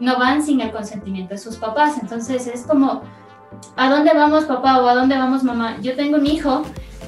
[0.00, 1.96] no van sin el consentimiento de sus papás.
[2.00, 3.02] Entonces es como,
[3.76, 5.76] ¿a dónde vamos papá o a dónde vamos mamá?
[5.80, 6.62] Yo tengo un hijo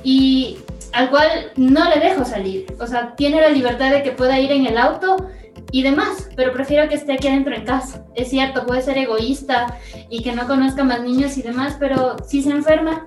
[0.05, 0.59] y
[0.93, 2.67] al cual no le dejo salir.
[2.81, 5.29] O sea, tiene la libertad de que pueda ir en el auto
[5.71, 8.05] y demás, pero prefiero que esté aquí adentro en casa.
[8.15, 12.43] Es cierto, puede ser egoísta y que no conozca más niños y demás, pero si
[12.43, 13.07] se enferma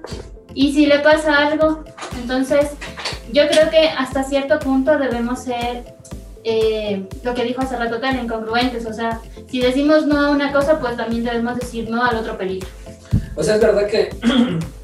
[0.54, 1.84] y si le pasa algo,
[2.20, 2.72] entonces
[3.32, 5.96] yo creo que hasta cierto punto debemos ser
[6.44, 8.86] eh, lo que dijo hace rato tan incongruentes.
[8.86, 12.38] O sea, si decimos no a una cosa, pues también debemos decir no al otro
[12.38, 12.68] peligro.
[13.36, 14.10] O sea, es verdad que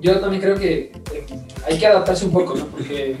[0.00, 1.26] yo también creo que eh,
[1.66, 2.66] hay que adaptarse un poco, ¿no?
[2.66, 3.16] Porque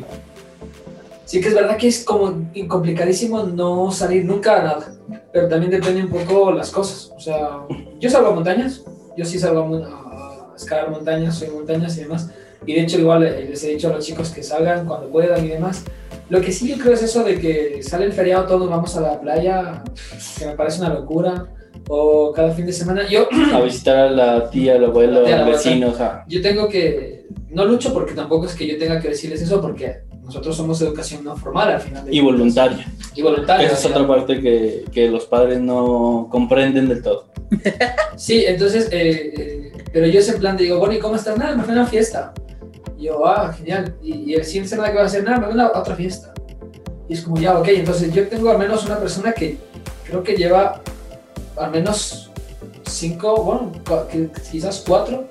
[1.24, 4.94] sí que es verdad que es como complicadísimo no salir nunca a nada,
[5.32, 7.12] pero también depende un poco las cosas.
[7.16, 7.60] O sea,
[7.98, 8.84] yo salgo a montañas,
[9.16, 12.30] yo sí salgo a, a escalar montañas, soy montañas y demás,
[12.64, 15.44] y de hecho igual eh, les he dicho a los chicos que salgan cuando puedan
[15.44, 15.84] y demás.
[16.28, 19.00] Lo que sí yo creo es eso de que sale el feriado, todos vamos a
[19.00, 19.84] la playa,
[20.38, 21.46] que me parece una locura,
[21.88, 23.06] o cada fin de semana.
[23.08, 25.58] Yo A visitar a la tía, al abuelo, La tía, la al abuela.
[25.58, 26.24] vecino, o sea.
[26.28, 30.00] yo tengo que, no lucho porque tampoco es que yo tenga que decirles eso, porque
[30.22, 32.04] nosotros somos educación no formal al final.
[32.04, 32.84] de Y voluntaria.
[33.14, 33.66] Y voluntaria.
[33.66, 37.28] Esa es otra parte que, que los padres no comprenden del todo.
[38.16, 41.38] Sí, entonces, eh, eh, pero yo ese plan de digo, bueno, ¿y cómo estás?
[41.38, 42.32] Nada, me fui a una fiesta.
[42.98, 43.94] Y yo, ah, genial.
[44.02, 46.32] Y, y el siguiente semana que va a hacer, nada, me voy a otra fiesta.
[47.08, 49.58] Y es como, ya, ok, entonces yo tengo al menos una persona que
[50.08, 50.80] creo que lleva
[51.58, 52.30] al menos
[52.88, 53.72] cinco, bueno,
[54.50, 55.24] quizás cuatro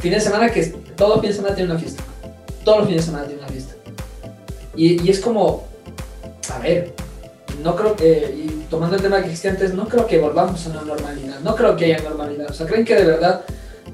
[0.00, 0.64] fines de semana que
[0.96, 2.02] todo fin de semana tiene una fiesta.
[2.64, 3.74] Todos los fines de semana tiene una fiesta.
[4.76, 5.64] Y, y es como,
[6.52, 6.94] a ver,
[7.62, 10.70] no creo que, y tomando el tema que existía antes, no creo que volvamos a
[10.70, 12.50] una normalidad, no creo que haya normalidad.
[12.50, 13.42] O sea, ¿creen que de verdad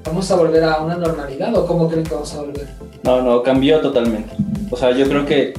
[0.03, 2.67] vamos a volver a una normalidad o cómo creen que vamos a volver?
[3.03, 4.35] No, no, cambió totalmente.
[4.69, 5.53] O sea, yo creo que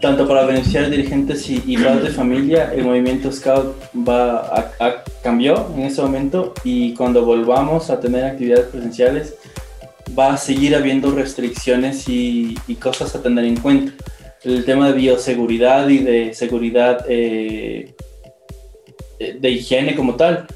[0.00, 3.74] tanto para beneficiar dirigentes y, y padres de familia, el movimiento Scout
[4.06, 9.34] va a, a- cambió en ese momento y cuando volvamos a tener actividades presenciales
[10.16, 13.92] va a seguir habiendo restricciones y, y cosas a tener en cuenta.
[14.44, 17.94] El tema de bioseguridad y de seguridad eh,
[19.18, 20.46] de higiene como tal,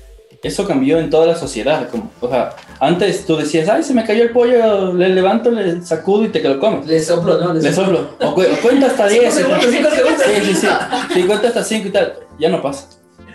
[0.43, 1.89] eso cambió en toda la sociedad.
[1.91, 5.83] Como, o sea, antes tú decías, ay, se me cayó el pollo, le levanto, le
[5.83, 6.87] sacudo y te que lo comes.
[6.87, 7.53] Le soplo, ¿no?
[7.55, 8.11] Le soplo.
[8.21, 9.23] O, cu- o cuenta hasta 10.
[9.35, 10.23] Cinco segundos, cinco segundos.
[10.25, 10.67] Sí, sí, sí.
[11.15, 12.15] Sí, cuenta hasta 5 y tal.
[12.39, 12.87] Ya no pasa.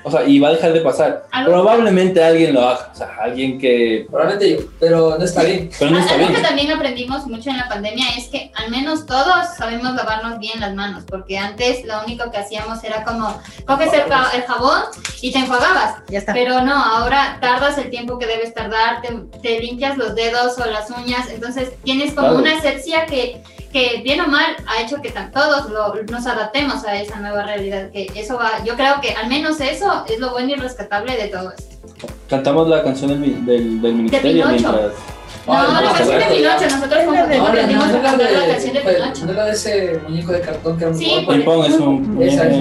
[0.08, 1.26] O sea, y va a dejar de pasar.
[1.32, 2.90] Algo- Probablemente alguien lo haga.
[2.94, 4.06] O sea, alguien que.
[4.10, 5.70] Probablemente yo, pero no está bien.
[5.80, 6.36] Pero no está Algo bien.
[6.42, 10.60] que también aprendimos mucho en la pandemia es que al menos todos sabemos lavarnos bien
[10.60, 14.82] las manos, porque antes lo único que hacíamos era como coges el, ca- el jabón
[15.22, 16.34] y te enjuagabas, Ya está.
[16.34, 19.10] pero no, ahora tardas el tiempo que debes tardar, te,
[19.42, 22.38] te limpias los dedos o las uñas, entonces tienes como Claro.
[22.44, 23.42] una asepsia que,
[23.76, 27.92] que bien o mal ha hecho que todos lo- nos adaptemos a esa nueva realidad,
[27.92, 31.28] que eso va, yo creo que al menos eso es lo bueno y rescatable de
[31.28, 31.76] todo esto.
[32.30, 34.72] Cantamos la canción del, del, del ministerio Pinocho.
[34.72, 34.94] mientras.
[35.46, 36.26] No, Ay, la no, canción de.
[36.38, 38.74] Pinocho, nosotros Es la como de- No, no, aprendimos no, a cantar la de, canción
[38.76, 39.26] de Pinocho.
[39.26, 42.24] no era de ese muñeco de cartón que era un Sí, Ping-pong es un.
[42.24, 42.54] Esa es.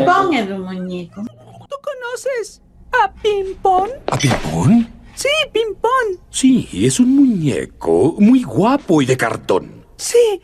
[0.49, 1.23] El muñeco.
[1.23, 2.61] ¿Tú conoces
[3.05, 3.91] a Pimpón?
[4.11, 4.89] ¿A Pimpón?
[5.15, 6.19] Sí, Pimpón.
[6.31, 9.85] Sí, es un muñeco muy guapo y de cartón.
[9.97, 10.43] Sí,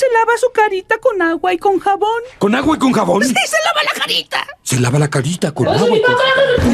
[0.00, 2.22] se lava su carita con agua y con jabón.
[2.38, 3.22] ¿Con agua y con jabón?
[3.22, 4.46] Sí, se lava la carita.
[4.62, 6.14] Se lava la carita con agua y con.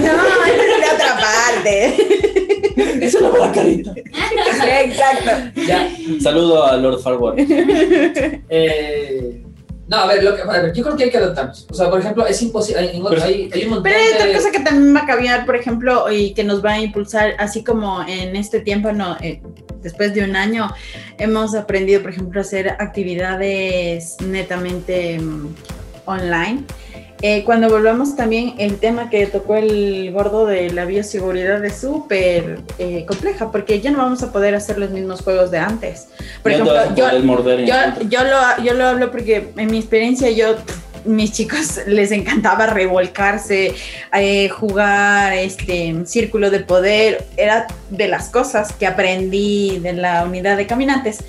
[0.01, 1.97] No, es aparte.
[3.05, 3.95] Eso le va la carita.
[3.97, 5.61] Exacto.
[5.67, 5.91] Ya.
[6.23, 7.35] Saludo a Lord Farwell.
[8.49, 9.45] Eh,
[9.88, 11.66] no, a ver, lo que, a ver, yo creo que hay que adaptarnos.
[11.70, 12.81] O sea, por ejemplo, es imposible.
[12.81, 14.35] Hay, hay, hay un montón Pero hay otra de.
[14.35, 17.62] cosa que también va a cambiar, por ejemplo, y que nos va a impulsar, así
[17.62, 19.40] como en este tiempo, no, eh,
[19.83, 20.75] después de un año,
[21.18, 25.55] hemos aprendido, por ejemplo, a hacer actividades netamente mm,
[26.07, 26.64] online.
[27.22, 32.61] Eh, cuando volvamos también, el tema que tocó el gordo de la bioseguridad es súper
[32.79, 36.09] eh, compleja, porque ya no vamos a poder hacer los mismos juegos de antes.
[36.42, 37.11] Por Ya ejemplo, yo,
[37.64, 40.57] yo, yo lo, yo lo hablo porque en mi experiencia yo,
[41.07, 43.74] mis chicos les encantaba revolcarse,
[44.12, 50.57] eh, jugar este círculo de poder, era de las cosas que aprendí de la unidad
[50.57, 51.20] de caminantes,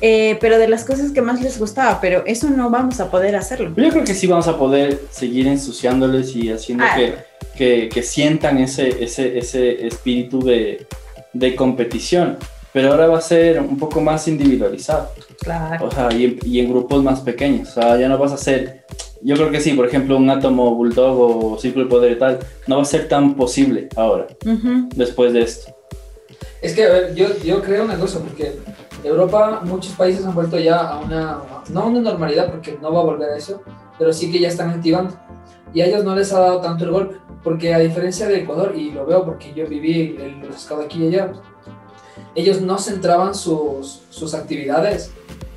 [0.00, 3.36] eh, pero de las cosas que más les gustaba, pero eso no vamos a poder
[3.36, 3.72] hacerlo.
[3.76, 6.94] Yo creo que sí vamos a poder seguir ensuciándoles y haciendo Ah.
[6.96, 7.14] que,
[7.56, 10.86] que, que sientan ese, ese, ese espíritu de,
[11.32, 12.36] de competición.
[12.72, 15.10] Pero ahora va a ser un poco más individualizado.
[15.40, 15.86] Claro.
[15.86, 17.70] O sea, y en, y en grupos más pequeños.
[17.70, 18.84] O sea, ya no vas a hacer.
[19.22, 21.18] Yo creo que sí, por ejemplo, un átomo bulldog
[21.54, 24.88] o círculo de poder y tal, no va a ser tan posible ahora, Ujú.
[24.94, 25.74] después de esto.
[26.62, 28.52] Es que, a ver, yo, yo creo una cosa, porque
[29.04, 31.38] Europa, muchos países han vuelto ya a una,
[31.70, 33.62] no a una normalidad, porque no va a volver a eso,
[33.98, 35.14] pero sí que ya están activando.
[35.72, 38.74] Y a ellos no les ha dado tanto el golpe, porque a diferencia de Ecuador,
[38.76, 41.32] y lo veo porque yo viví los scouts aquí y allá,
[42.34, 45.12] ellos no centraban sus, sus actividades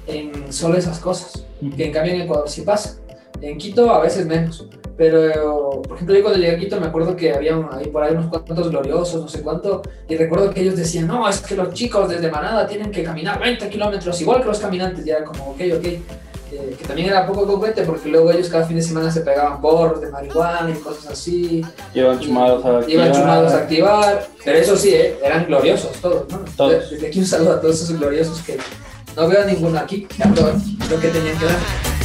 [0.08, 2.98] en solo esas cosas, que en cambio en Ecuador sí pasa.
[3.42, 4.66] En Quito a veces menos,
[4.98, 8.14] pero por ejemplo yo cuando llegué a Quito me acuerdo que había ahí por ahí
[8.14, 11.74] unos cuantos gloriosos, no sé cuánto, y recuerdo que ellos decían, no, es que los
[11.74, 15.52] chicos desde Manada tienen que caminar 20 kilómetros, igual que los caminantes, y era como,
[15.52, 15.86] ok, ok,
[16.54, 19.62] Eh, que también era poco concrete porque luego ellos cada fin de semana se pegaban
[19.62, 21.62] porros de marihuana y cosas así,
[21.94, 24.18] Llevan chumados a iban chumados a activar.
[24.18, 26.40] activar, pero eso sí, eh, eran gloriosos todos, ¿no?
[26.58, 26.90] Todos.
[26.92, 28.58] Desde aquí un saludo a todos esos gloriosos que
[29.16, 30.52] no veo ninguno aquí, todo
[30.90, 32.01] lo que tenían que dar.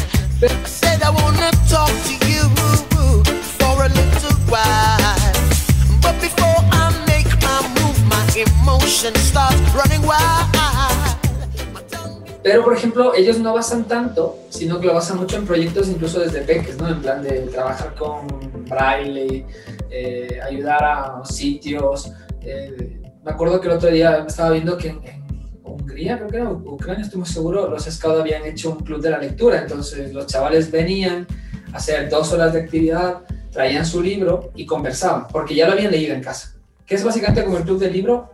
[12.42, 16.20] Pero, por ejemplo, ellos no basan tanto, sino que lo basan mucho en proyectos incluso
[16.20, 16.88] desde peques, ¿no?
[16.88, 18.26] En plan de trabajar con
[18.68, 19.44] braille,
[19.90, 22.12] eh, ayudar a sitios.
[22.42, 25.25] eh, me acuerdo que el otro día estaba viendo que en,
[25.66, 29.10] Hungría, creo que era Ucrania, estoy muy seguro, los scouts habían hecho un club de
[29.10, 29.60] la lectura.
[29.60, 31.26] Entonces, los chavales venían
[31.72, 35.90] a hacer dos horas de actividad, traían su libro y conversaban, porque ya lo habían
[35.90, 36.54] leído en casa.
[36.86, 38.30] Que es básicamente como el club del libro,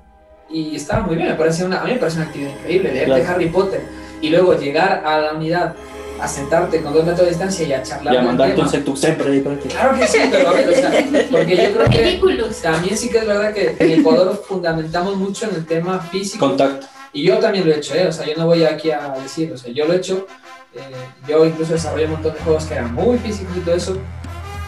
[0.50, 3.08] y estaba muy bien, me parecía una, a mí me parece una actividad increíble, leer
[3.08, 3.34] de Claro.
[3.34, 3.80] Harry Potter
[4.20, 5.74] y luego llegar a la unidad
[6.20, 9.42] a sentarte con dos metros de distancia y a charlar Y a un setup siempre.
[9.42, 10.90] Claro que sí, pero a ver, o sea,
[11.30, 12.20] porque yo creo que
[12.62, 16.86] también sí que es verdad que en Ecuador fundamentamos mucho en el tema físico Contacto.
[17.12, 18.06] Y yo también lo he hecho, ¿eh?
[18.06, 20.26] o sea, yo no voy aquí a decir, o sea, yo lo he hecho,
[20.74, 20.80] eh,
[21.28, 23.96] yo incluso desarrollé un montón de juegos que eran muy físicos y todo eso,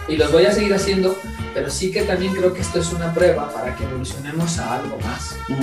[0.08, 1.16] y los voy a seguir haciendo,
[1.54, 4.98] pero sí que también creo que esto es una prueba para que evolucionemos a algo
[5.00, 5.36] más.
[5.48, 5.62] Ujú.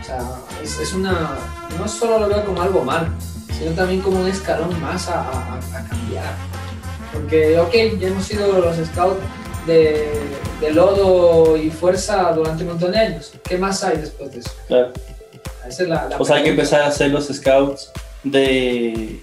[0.00, 0.18] O sea,
[0.62, 1.38] es, es una.
[1.78, 3.06] No solo lo veo como algo malo,
[3.56, 6.34] sino también como un escalón más a, a- a cambiar.
[7.12, 9.20] Porque, ok, ya hemos sido los scouts
[9.66, 10.10] de,
[10.60, 13.32] de lodo y fuerza durante un montón de años.
[13.44, 14.50] ¿Qué más hay después de eso?
[14.66, 14.92] Claro.
[15.66, 17.90] Esa es la, la O sea, hay que empezar a hacer los scouts
[18.24, 19.20] de,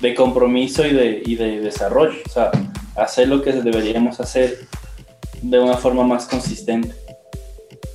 [0.00, 2.18] de compromiso y de, y de desarrollo.
[2.26, 2.50] O sea,
[2.96, 4.58] hacer lo que deberíamos hacer
[5.42, 6.94] de una forma más consistente.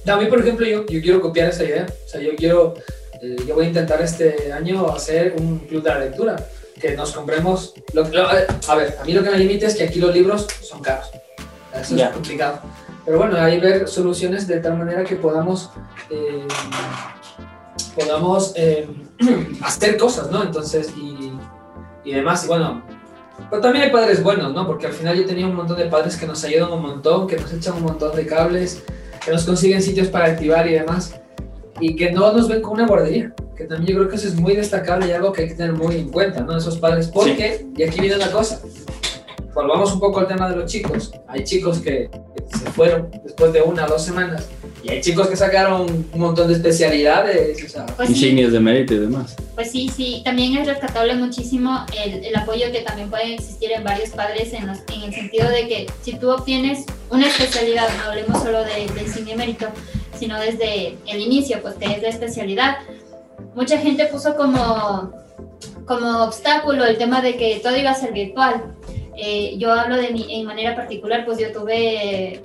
[0.07, 1.85] A mí, por ejemplo, yo, yo quiero copiar esa idea.
[2.05, 2.75] O sea, yo quiero.
[3.21, 6.35] eh, yo voy a intentar este año hacer un club de la lectura.
[6.79, 7.73] Que nos compremos.
[7.93, 10.45] lo- lo- a ver, a mí lo que me limita es que aquí los libros
[10.61, 11.07] son caros.
[11.73, 12.07] Eso Ya.
[12.07, 12.61] es complicado.
[13.05, 15.71] Pero bueno, hay ver soluciones de tal manera que podamos.
[16.09, 16.45] eh,
[17.97, 18.87] podamos eh,
[19.61, 20.43] hacer cosas, ¿no?
[20.43, 21.31] Entonces, y,
[22.03, 22.43] y demás.
[22.45, 22.83] Y bueno,
[23.49, 24.65] pero también hay padres buenos, ¿no?
[24.67, 27.37] Porque al final yo tenía un montón de padres que nos ayudan un montón, que
[27.37, 28.83] nos echan un montón de cables,
[29.23, 31.19] que nos consiguen sitios para activar y demás,
[31.79, 34.35] y que no nos ven como una guardería, que también yo creo que eso es
[34.35, 36.57] muy destacable y algo que hay que tener muy en cuenta, ¿no?
[36.57, 38.59] Esos padres, porque, y aquí viene una cosa,
[39.53, 43.53] volvamos un poco al tema de los chicos, hay chicos que, que se fueron después
[43.53, 44.49] de una o dos semanas,
[44.83, 45.81] y hay chicos que sacaron
[46.13, 49.35] un montón de especialidades, o sea, Pues sí, Insignias de mérito y demás.
[49.55, 53.83] pues sí, sí, también es rescatable muchísimo el, el apoyo que también puede existir en
[53.83, 58.11] varios padres en, los- en el sentido de que si tú obtienes una especialidad, no
[58.11, 59.67] hablemos solo de, de insignia y mérito,
[60.19, 62.77] sino desde el inicio, pues que es la especialidad,
[63.55, 65.11] mucha gente puso como,
[65.85, 68.75] como obstáculo el tema de que todo iba a ser virtual.
[69.19, 72.41] Eh, yo hablo de mi, en manera particular, pues yo tuve eh,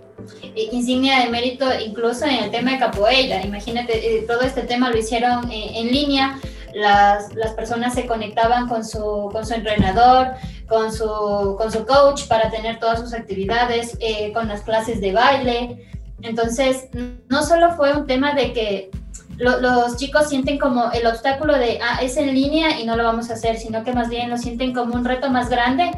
[0.72, 3.42] insignia de mérito incluso en el tema de capoeira.
[3.42, 6.38] Imagínate, eh, todo este tema lo hicieron eh, en línea,
[6.74, 10.28] las, las personas se conectaban con su, con su entrenador,
[10.68, 15.12] con su, con su coach para tener todas sus actividades, eh, con las clases de
[15.12, 15.86] baile.
[16.22, 16.88] Entonces,
[17.28, 18.90] no solo fue un tema de que
[19.38, 23.04] lo- los chicos sienten como el obstáculo de, ah, es en línea y no lo
[23.04, 25.90] vamos a hacer, sino que más bien lo sienten como un reto más grande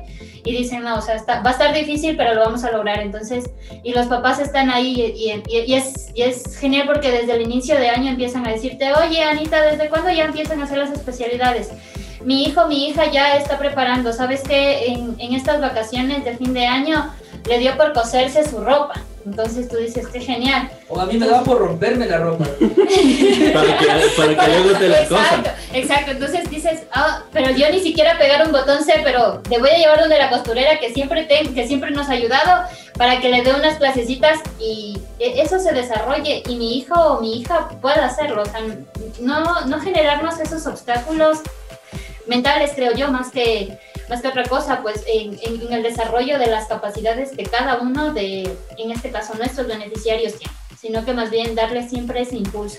[0.45, 3.01] y dicen, no, o sea, está- va a estar difícil, pero lo vamos a lograr.
[3.01, 3.51] Entonces,
[3.83, 5.73] y los papás están ahí y
[6.23, 10.11] es genial porque desde el inicio de año empiezan a decirte, oye, Anita, ¿desde cuándo
[10.11, 11.71] ya empiezan a hacer las especialidades?
[12.23, 14.13] Mi hijo, mi hija ya está preparando.
[14.13, 14.87] ¿Sabes qué?
[14.87, 17.11] En, en estas vacaciones de fin de año
[17.47, 18.95] le dio por coserse su ropa.
[19.27, 20.71] Entonces tú dices, qué genial.
[20.89, 22.45] O a mí me daba por romperme la ropa.
[23.55, 26.11] Para que, para que luego te la Exacto, exacto.
[26.11, 29.79] Entonces dices, ah, pero yo ni siquiera pegar un botón sé, pero te voy a
[29.79, 32.65] llevar donde la costurera que siempre, te- que siempre nos ha ayudado
[32.99, 37.21] para que le dé unas clasecitas y e- eso se desarrolle y mi hijo o
[37.21, 38.43] mi hija pueda hacerlo.
[38.43, 38.61] O sea,
[39.21, 41.39] no, no generarnos esos obstáculos
[42.27, 46.39] mentales, creo yo, más que, más que otra cosa, pues en, en- en el desarrollo
[46.39, 48.43] de las capacidades que cada uno de,
[48.79, 52.79] en este caso, nuestros beneficiarios tiene, sino que más bien darle siempre ese impulso.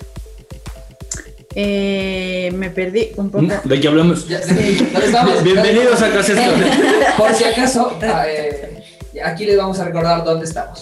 [1.57, 3.45] Eh, me perdí un poco.
[3.63, 4.27] ¿De qué hablamos?
[4.27, 7.15] Bienvenidos a Casa Escolar.
[7.17, 8.83] Por si acaso, ah, eh,
[9.23, 10.81] aquí les vamos a recordar dónde estamos.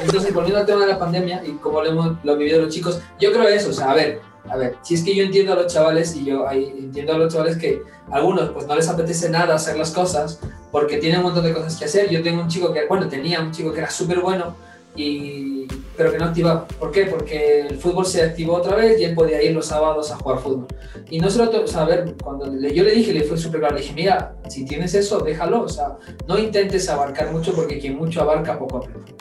[0.00, 3.00] Entonces, volviendo al tema de la pandemia y cómo lo hemos lo vivido los chicos,
[3.18, 5.56] yo creo eso, o sea, a ver, a ver, si es que yo entiendo a
[5.56, 8.88] los chavales y yo ahí entiendo a los chavales que a algunos pues no les
[8.88, 10.38] apetece nada hacer las cosas
[10.70, 12.10] porque tienen un montón de cosas que hacer.
[12.10, 14.54] Yo tengo un chico que, bueno, tenía un chico que era súper bueno
[14.96, 16.66] y pero que no activaba.
[16.66, 17.06] ¿Por qué?
[17.06, 20.40] Porque el fútbol se activó otra vez y él podía ir los sábados a jugar
[20.40, 20.66] fútbol.
[21.08, 23.60] Y no solo, o sea, a ver, cuando le- yo le dije, le fue súper
[23.60, 27.78] claro, le dije, mira, si tienes eso, déjalo, o sea, no intentes abarcar mucho porque
[27.78, 29.14] quien mucho abarca poco aprende.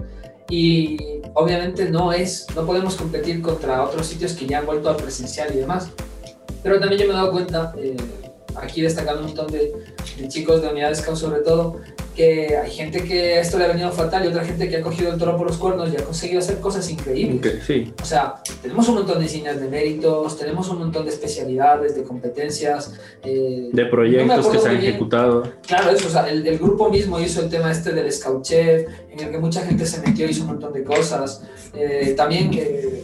[0.50, 0.98] Y
[1.34, 5.54] obviamente no es, no podemos competir contra otros sitios que ya han vuelto a presencial
[5.54, 5.90] y demás.
[6.62, 7.98] Pero también yo me he dado cuenta, eh,
[8.56, 9.74] aquí destacando un montón de,
[10.28, 11.82] chicos de unidades sobre todo,
[12.16, 15.12] que hay gente que esto le ha venido fatal y otra gente que ha cogido
[15.12, 17.38] el toro por los cuernos y ha conseguido hacer cosas increíbles.
[17.56, 17.94] Ok, sí.
[18.02, 22.04] O sea, tenemos un montón de insignias de méritos, tenemos un montón de especialidades, de
[22.04, 22.94] competencias.
[23.24, 24.90] eh, De no proyectos que acuerdo se han bien.
[24.90, 25.44] ejecutado.
[25.66, 28.88] Claro, eso, o sea, el, el grupo mismo hizo el tema este del Scout Chef,
[29.12, 31.42] en el que mucha gente se metió, hizo un montón de cosas.
[31.74, 33.04] Eh, también eh,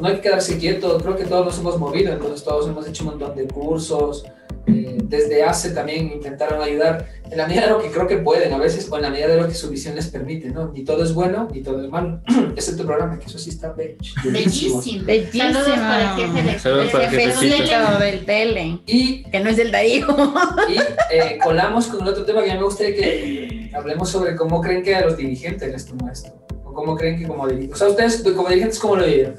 [0.00, 3.04] no hay que quedarse quieto, creo que todos nos hemos movido, entonces todos hemos hecho
[3.04, 4.24] un montón de cursos.
[4.66, 8.50] eh, desde ACE también intentaron ayudar en la medida de lo que creo que pueden
[8.54, 10.72] a veces, o en la medida de lo que su visión les permite, ¿no?
[10.72, 12.20] Ni todo es bueno, ni todo es malo,
[12.56, 14.78] excepto el programa, que eso sí está be- bellísimo.
[14.78, 15.04] Bellísimo.
[15.04, 15.42] Bellísimo.
[15.52, 17.34] Saludos para el jefe de Saludos para el del.
[17.34, 17.98] Tele.
[18.10, 20.06] del tele, Y que no es del Darío.
[20.68, 20.78] Y
[21.14, 24.60] eh, colamos con el otro tema que a mí me gustaría que hablemos sobre cómo
[24.62, 26.30] creen que a los dirigentes les tomó esto.
[26.64, 27.76] O cómo creen que como dirigentes.
[27.76, 29.34] O sea, ustedes como dirigentes, ¿cómo lo vivieron?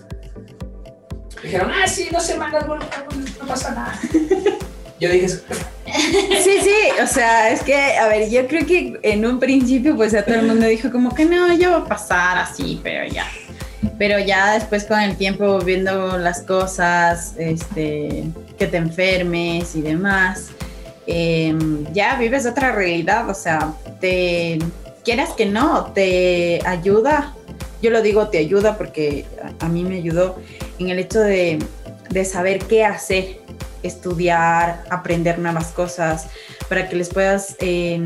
[1.45, 2.83] Dijeron, ah, sí, dos semanas, bueno,
[3.39, 3.99] no pasa nada.
[4.99, 9.39] Yo dije, Sí, sí, o sea, es que, a ver, yo creo que en un
[9.39, 12.79] principio, pues a todo el mundo dijo como que no, yo voy a pasar así,
[12.81, 13.25] pero ya.
[13.99, 18.23] Pero ya después con el tiempo viendo las cosas, este,
[18.57, 20.47] que te enfermes y demás,
[21.05, 24.59] em, ya vives otra realidad, o sea, te
[25.03, 27.34] quieras que no, te ayuda.
[27.85, 29.25] Yo lo digo, te ayuda porque
[29.59, 30.39] a, mí me ayudó
[30.79, 31.59] en el hecho de,
[32.09, 33.37] de saber qué hacer,
[33.83, 36.25] estudiar, aprender nuevas cosas,
[36.67, 38.01] para que les puedas eh,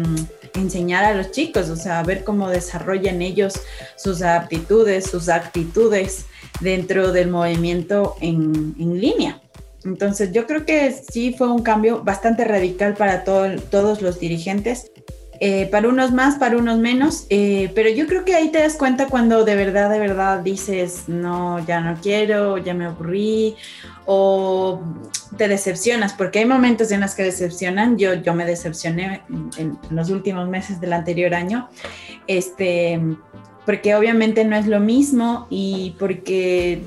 [0.55, 3.53] enseñar a los chicos, o sea, ver cómo desarrollan ellos
[3.95, 6.25] sus aptitudes, sus actitudes
[6.59, 9.39] dentro del movimiento en, en línea.
[9.85, 14.91] Entonces yo creo que sí fue un cambio bastante radical para todo- todos los dirigentes.
[15.41, 18.75] Eh, para unos más, para unos menos, eh, pero yo creo que ahí te das
[18.75, 23.55] cuenta cuando de verdad, de verdad dices, no, ya no quiero, ya me aburrí,
[24.05, 24.81] o
[25.37, 29.95] te decepcionas, porque hay momentos en los que decepcionan, yo, yo me decepcioné en, en
[29.95, 31.69] los últimos meses del anterior año,
[32.27, 32.99] este,
[33.65, 36.81] porque obviamente no es lo mismo y porque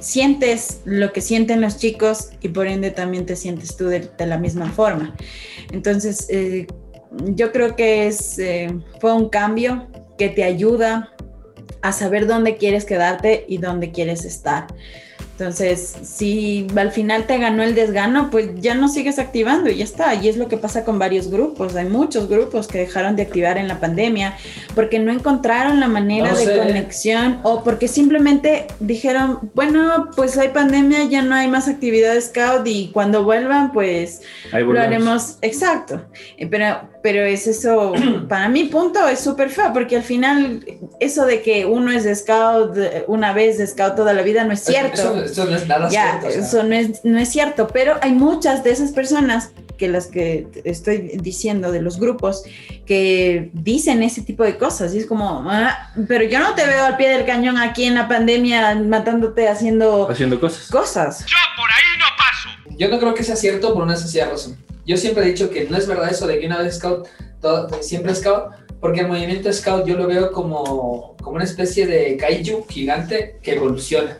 [0.00, 4.26] sientes lo que sienten los chicos y por ende también te sientes tú de, de
[4.26, 5.14] la misma forma.
[5.72, 6.66] Entonces, eh,
[7.34, 9.88] yo creo que es, eh, fue un cambio
[10.18, 11.12] que te ayuda
[11.82, 14.66] a saber dónde quieres quedarte y dónde quieres estar.
[15.40, 19.84] Entonces, si al final te ganó el desgano, pues ya no sigues activando y ya
[19.84, 20.14] está.
[20.14, 21.74] Y es lo que pasa con varios grupos.
[21.76, 24.36] Hay muchos grupos que dejaron de activar en la pandemia
[24.74, 26.58] porque no encontraron la manera No de sé.
[26.58, 32.66] conexión o porque simplemente dijeron, bueno, pues hay pandemia, ya no hay más actividad scout
[32.66, 34.20] y cuando vuelvan, pues
[34.52, 36.02] lo haremos exacto.
[36.36, 37.92] Eh, Pero, pero es eso,
[38.28, 40.64] para mi punto es súper feo, porque al final
[41.00, 42.76] eso de que uno es de scout
[43.06, 44.94] una vez, de scout toda la vida, no es cierto.
[45.00, 46.26] Eso, eso no es nada ya, cierto.
[46.28, 46.40] o sea.
[46.42, 50.46] eso no es, no es cierto, pero hay muchas de esas personas que las que
[50.64, 52.42] estoy diciendo de los grupos
[52.84, 56.84] que dicen ese tipo de cosas y es como, "Ah, pero yo no te veo
[56.84, 60.68] al pie del cañón aquí en la pandemia matándote haciendo Haciendo cosas.
[60.68, 61.24] cosas.
[62.76, 64.56] Yo no creo que sea cierto por una sencilla razón.
[64.86, 67.06] Yo siempre he dicho que no es verdad eso de que una vez scout,
[67.40, 72.16] todo- siempre scout, porque el movimiento scout yo lo veo como, como una especie de
[72.16, 74.16] kaiju gigante que evoluciona.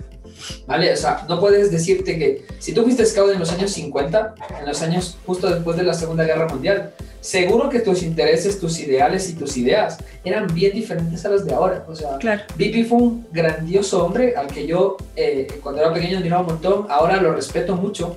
[0.67, 0.91] ¿Vale?
[0.93, 4.67] O sea, no puedes decirte que si tú fuiste scout en los años 50, en
[4.67, 9.29] los años justo después de la Segunda Guerra Mundial, seguro que tus intereses, tus ideales
[9.29, 11.85] y tus ideas eran bien diferentes a los de ahora.
[11.87, 12.43] O sea, Claro.
[12.57, 16.87] Bipi fue un grandioso hombre al que yo eh, cuando era pequeño admiraba un montón,
[16.89, 18.17] ahora lo respeto mucho,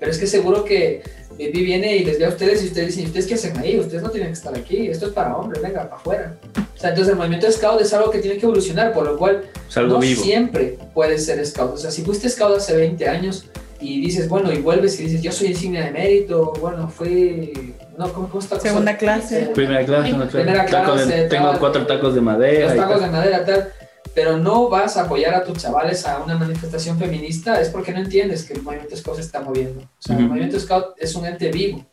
[0.00, 1.02] pero es que seguro que
[1.38, 3.78] Bipi viene y les ve a ustedes y ustedes dicen, ¿ustedes qué hacen ahí?
[3.78, 6.34] Ustedes no tienen que estar aquí, esto es para hombres, venga, para afuera.
[6.74, 9.42] O sea, entonces el movimiento scout es algo que tiene que evolucionar, por lo cual
[9.74, 10.22] algo no vivo.
[10.22, 11.74] siempre puedes ser scout.
[11.74, 13.46] O sea, si fuiste scout hace 20 años
[13.80, 17.74] y dices, bueno, y vuelves y dices, yo soy insignia de mérito, bueno, fui...
[17.98, 18.60] No, ¿cómo, cómo está?
[18.60, 19.50] Segunda clase.
[19.54, 20.44] Primera clase, segunda clase.
[20.44, 22.74] Primera de- clase, tengo cuatro tacos de madera.
[22.74, 23.68] los tacos de madera, tal,
[24.16, 27.98] pero no vas a apoyar a tus chavales a una manifestación feminista, es porque no
[27.98, 29.82] entiendes que el movimiento scout se está moviendo.
[29.82, 31.84] O sea, el movimiento scout es un ente vivo.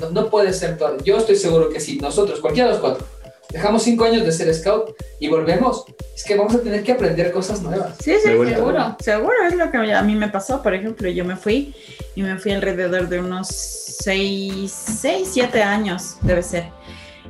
[0.00, 0.98] No, no puede ser todo.
[1.04, 3.06] Yo estoy seguro que si nosotros, cualquiera de los cuatro,
[3.48, 4.90] dejamos cinco años de ser scout
[5.20, 5.84] y volvemos,
[6.16, 7.96] es que vamos a tener que aprender cosas nuevas.
[8.02, 8.56] Sí, sí, vuelta.
[8.56, 8.96] seguro.
[8.98, 11.76] Seguro es lo que a mí me pasó, por ejemplo, yo me fui
[12.16, 14.68] y me fui alrededor de unos 6,
[15.00, 16.81] 6 7 años, debe ser.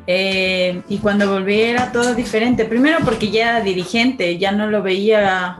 [0.07, 2.65] Eh, y cuando volví era todo diferente.
[2.65, 5.59] Primero porque ya era dirigente, ya no lo veía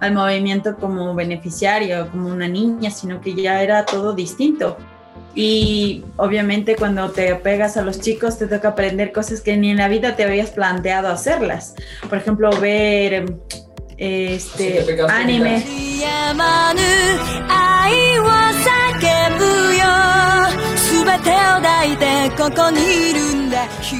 [0.00, 4.76] al movimiento como beneficiario, como una niña, sino que ya era todo distinto.
[5.34, 9.76] Y obviamente cuando te pegas a los chicos te toca aprender cosas que ni en
[9.76, 11.74] la vida te habías planteado hacerlas.
[12.08, 13.26] Por ejemplo, ver
[14.00, 15.62] Sí, este anime.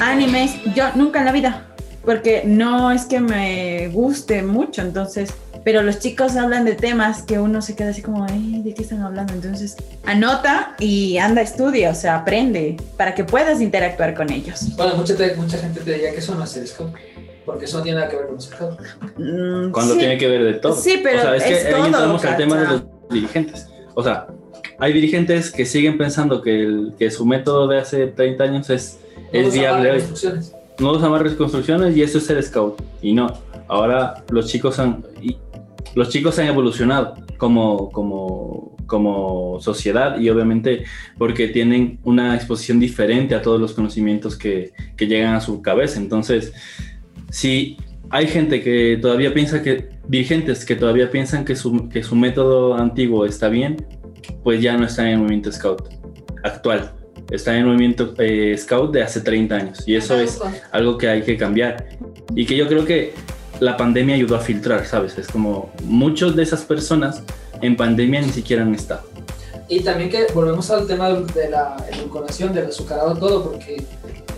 [0.01, 1.67] Animes, yo nunca en la vida,
[2.05, 5.33] porque no es que me guste mucho, entonces,
[5.63, 9.01] pero los chicos hablan de temas que uno se queda así como, ¿de qué están
[9.01, 9.33] hablando?
[9.33, 14.75] Entonces, anota y anda, estudia, o sea, aprende para que puedas interactuar con ellos.
[14.75, 16.67] Bueno, mucha, mucha gente te diría que eso no es el
[17.45, 18.77] porque eso no tiene nada que ver con nosotros.
[19.17, 19.99] Mm, Cuando sí.
[19.99, 20.75] tiene que ver de todo.
[20.75, 23.67] Sí, pero o sea, es, es que todo, ahí entramos al tema de los dirigentes.
[23.95, 24.27] O sea,
[24.81, 28.99] hay dirigentes que siguen pensando que, el, que su método de hace 30 años es,
[29.31, 30.03] No es viable hoy.
[30.79, 32.81] No usa más reconstrucciones y eso es ser scout.
[32.99, 33.31] Y no,
[33.67, 35.37] ahora los chicos han, y
[35.93, 43.35] los chicos han evolucionado como, como, como sociedad y obviamente porque tienen una exposición diferente
[43.35, 45.99] a todos los conocimientos que, que llegan a su cabeza.
[45.99, 46.53] Entonces,
[47.29, 47.77] si
[48.09, 52.73] hay gente que todavía piensa que, dirigentes que todavía piensan que su, que su método
[52.73, 53.77] antiguo está bien,
[54.43, 55.89] pues ya no están en el movimiento scout
[56.43, 56.91] actual.
[57.29, 60.39] Están en el movimiento eh, scout de hace 30 años y eso es
[60.71, 61.87] algo que hay que cambiar.
[62.35, 63.13] Y que yo creo que
[63.59, 65.17] la pandemia ayudó a filtrar, ¿sabes?
[65.17, 67.23] Es como muchos de esas personas
[67.61, 69.03] en pandemia ni siquiera han estado.
[69.69, 73.83] Y también que volvemos al tema de la edulcoración, del azucarado, todo, porque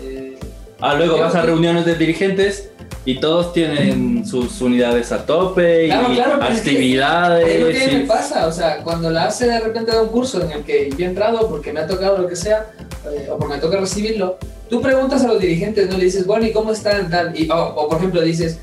[0.02, 0.38] eh,
[0.80, 2.70] Ah, luego vas a reuniones de dirigentes
[3.06, 7.48] y todos tienen sus unidades a tope y Claro, es que actividades.
[7.48, 10.08] Es lo que y- me pasa, o sea, cuando la hace de repente de un
[10.08, 12.66] curso en el que yo he entrado porque me ha tocado lo que sea,
[13.12, 14.38] eh, o porque me toca recibirlo,
[14.70, 15.98] tú preguntas a los dirigentes, ¿no?
[15.98, 17.10] Le dices, bueno, ¿y cómo están?
[17.10, 17.38] Tal?
[17.38, 18.58] Y, o, o, por ejemplo dices,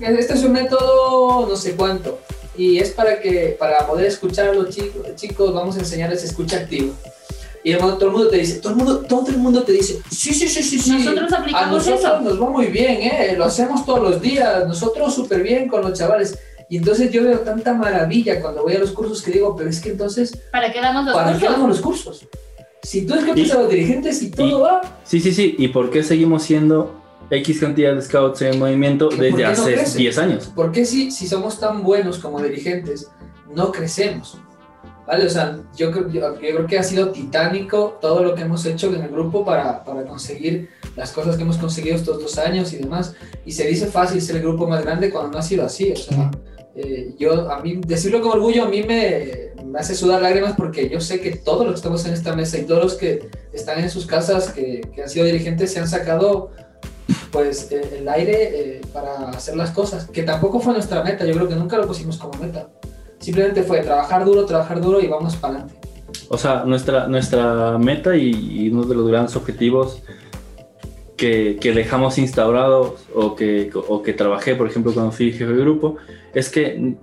[0.00, 2.18] este es un método no sé cuánto,
[2.56, 6.56] y es para que, para poder escuchar a los chicos, chicos vamos a enseñarles escucha
[6.58, 6.92] activa.
[7.64, 9.72] Y de modo, todo el mundo te dice, todo el mundo, todo el mundo te
[9.72, 10.90] dice, sí, sí, sí, sí, sí.
[10.92, 12.20] Nosotros aplicamos a nosotros eso.
[12.20, 13.34] nos va muy bien, ¿eh?
[13.38, 16.36] Lo hacemos todos los días, nosotros súper bien con los chavales.
[16.68, 19.78] Y entonces yo veo tanta maravilla cuando voy a los cursos que digo, pero es
[19.80, 21.52] que entonces, ¿Para qué damos los ¿para qué cursos?
[21.52, 22.26] damos los cursos?
[22.82, 25.54] Si tú escuchas Y- a los dirigentes y todo y- va, Sí, sí, sí.
[25.58, 27.00] ¿Y por qué seguimos siendo
[27.30, 29.98] X cantidad de scouts en movimiento ¿Por qué desde no hace crece?
[29.98, 30.50] 10 años?
[30.54, 33.08] ¿por qué si, si somos tan buenos como dirigentes
[33.54, 34.36] no crecemos?
[35.06, 35.26] ¿Vale?
[35.26, 38.64] O sea, yo, creo- yo, yo creo que ha sido titánico todo lo que hemos
[38.66, 42.72] hecho en el grupo para, para conseguir las cosas que hemos conseguido estos dos años
[42.72, 43.14] y demás.
[43.44, 45.90] Y se dice fácil ser el grupo más grande cuando no ha sido así.
[45.92, 46.30] O sea,
[46.76, 50.88] eh, yo, a mí, decirlo con orgullo, a mí me, me hace sudar lágrimas porque
[50.88, 53.80] yo sé que todos los que estamos en esta mesa y todos los que están
[53.80, 56.50] en sus casas, que, que han sido dirigentes, se han sacado
[57.32, 61.34] pues eh, el aire eh, para hacer las cosas, que tampoco fue nuestra meta, yo
[61.34, 62.68] creo que nunca lo pusimos como meta.
[63.22, 65.88] Simplemente fue trabajar duro, trabajar duro y vamos para adelante.
[66.28, 70.02] O sea, nuestra, nuestra meta y, y uno de los grandes objetivos
[71.16, 75.60] que, que dejamos instaurados o que, o que trabajé, por ejemplo, cuando fui jefe de
[75.60, 75.96] grupo,
[76.34, 76.96] es que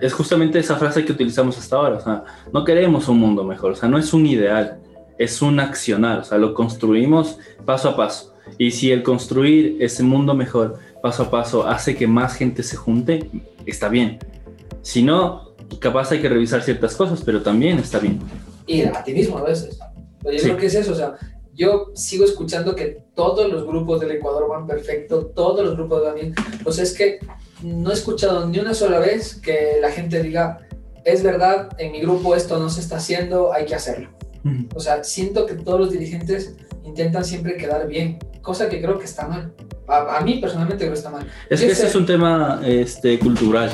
[0.00, 1.96] es justamente esa frase que utilizamos hasta ahora.
[1.96, 4.80] O sea, no queremos un mundo mejor, o sea, no es un ideal,
[5.18, 8.34] es un accionar, o sea, lo construimos paso a paso.
[8.56, 12.76] Y si el construir ese mundo mejor paso a paso hace que más gente se
[12.76, 13.30] junte,
[13.66, 14.20] está bien.
[14.80, 18.18] Si no, capaz hay que revisar ciertas cosas, pero también está bien.
[18.66, 19.78] Y a ti mismo a veces.
[20.22, 20.44] Pero yo Sí.
[20.46, 21.14] creo que es eso, o sea,
[21.54, 26.14] yo sigo escuchando que todos los grupos del Ecuador van perfecto, todos los grupos van
[26.14, 26.34] bien.
[26.64, 27.18] O sea, es que
[27.62, 30.58] no he escuchado ni una sola vez que la gente diga,
[31.04, 34.10] es verdad, en mi grupo esto no se está haciendo, hay que hacerlo.
[34.74, 36.54] O sea, siento que todos los dirigentes
[36.84, 39.52] intentan siempre quedar bien, cosa que creo que está mal.
[39.86, 41.26] A, a mí personalmente creo que está mal.
[41.50, 43.70] Es Yo que ese es un tema este, cultural,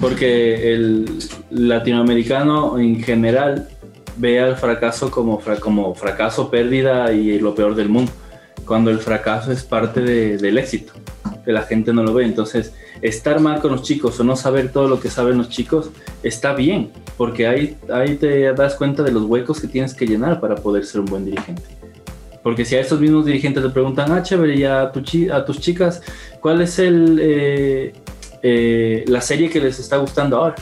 [0.00, 1.06] porque el
[1.50, 3.68] latinoamericano en general
[4.16, 8.12] ve al fracaso como, fra- como fracaso, pérdida y lo peor del mundo,
[8.66, 10.92] cuando el fracaso es parte de- del éxito,
[11.44, 12.24] que la gente no lo ve.
[12.24, 12.72] Entonces,
[13.02, 15.90] estar mal con los chicos o no saber todo lo que saben los chicos
[16.22, 20.40] está bien, porque ahí, ahí te das cuenta de los huecos que tienes que llenar
[20.40, 21.62] para poder ser un buen dirigente.
[22.42, 25.44] Porque si a estos mismos dirigentes le preguntan, ah, chévere, y a, tu chi- a
[25.44, 26.00] tus chicas,
[26.40, 27.92] ¿cuál es el, eh,
[28.42, 30.54] eh, la serie que les está gustando ahora?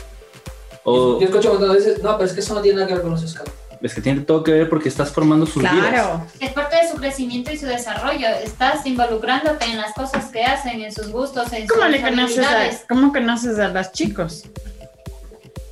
[0.83, 3.01] O Yo escucho de veces, no, pero es que eso no tiene nada que ver
[3.01, 3.51] con los scouts.
[3.81, 6.21] es que tiene todo que ver porque estás formando sus vidas.
[6.39, 8.27] Es parte de su crecimiento y su desarrollo.
[8.43, 12.37] Estás involucrándote en las cosas que hacen, en sus gustos, en ¿Cómo sus le conoces
[12.39, 12.85] a, habilidades.
[12.87, 14.43] cómo conoces a los chicos?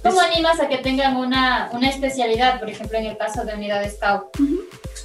[0.04, 3.90] ¿Cómo animas a que tengan una, una especialidad, por ejemplo, en el caso de Unidad
[3.90, 4.26] Scout?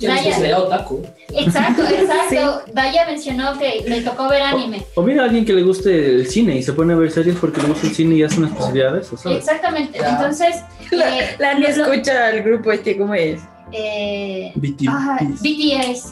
[0.01, 1.03] Yo no sé Daya- otaku.
[1.31, 2.63] Exacto, exacto.
[2.73, 4.85] Daya mencionó que le tocó ver anime.
[4.95, 7.37] O mira a alguien que le guste el cine y se pone a ver series
[7.37, 9.39] porque le gusta el cine y hace una especialidad de eso, ¿sabes?
[9.39, 9.99] Exactamente.
[9.99, 10.57] Entonces,
[10.93, 13.41] eh, La lo- escucha al grupo este, ¿cómo es?
[13.73, 14.89] eh, BTS.
[14.89, 16.11] ajá, BTS.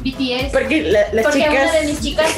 [0.00, 0.52] BTS.
[0.52, 1.54] Porque la- las Porque chicas...
[1.70, 2.26] una de mis chicas.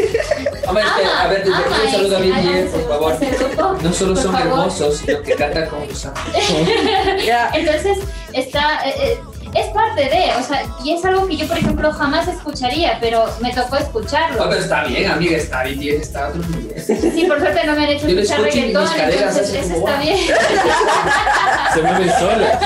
[0.68, 3.18] A ver, desde aquí ama un saludo a BTS, por favor.
[3.20, 3.78] grupo.
[3.82, 4.46] No solo son favor.
[4.48, 6.14] hermosos, sino que cantan como Gusano.
[7.54, 7.98] Entonces,
[8.32, 9.20] está, eh, eh,
[9.54, 13.26] es parte de, o sea, y es algo que yo, por ejemplo, jamás escucharía, pero
[13.40, 14.48] me tocó No, escucharlo.
[14.48, 16.80] pero está bien, amiga, está BTS, está a otro nivel.
[16.82, 19.36] Sí, por suerte no me han hecho Yo lo escuchar escucho y mis reggaetón, caderas
[19.36, 20.16] entonces eso está bien.
[21.74, 22.58] Se mueven solas.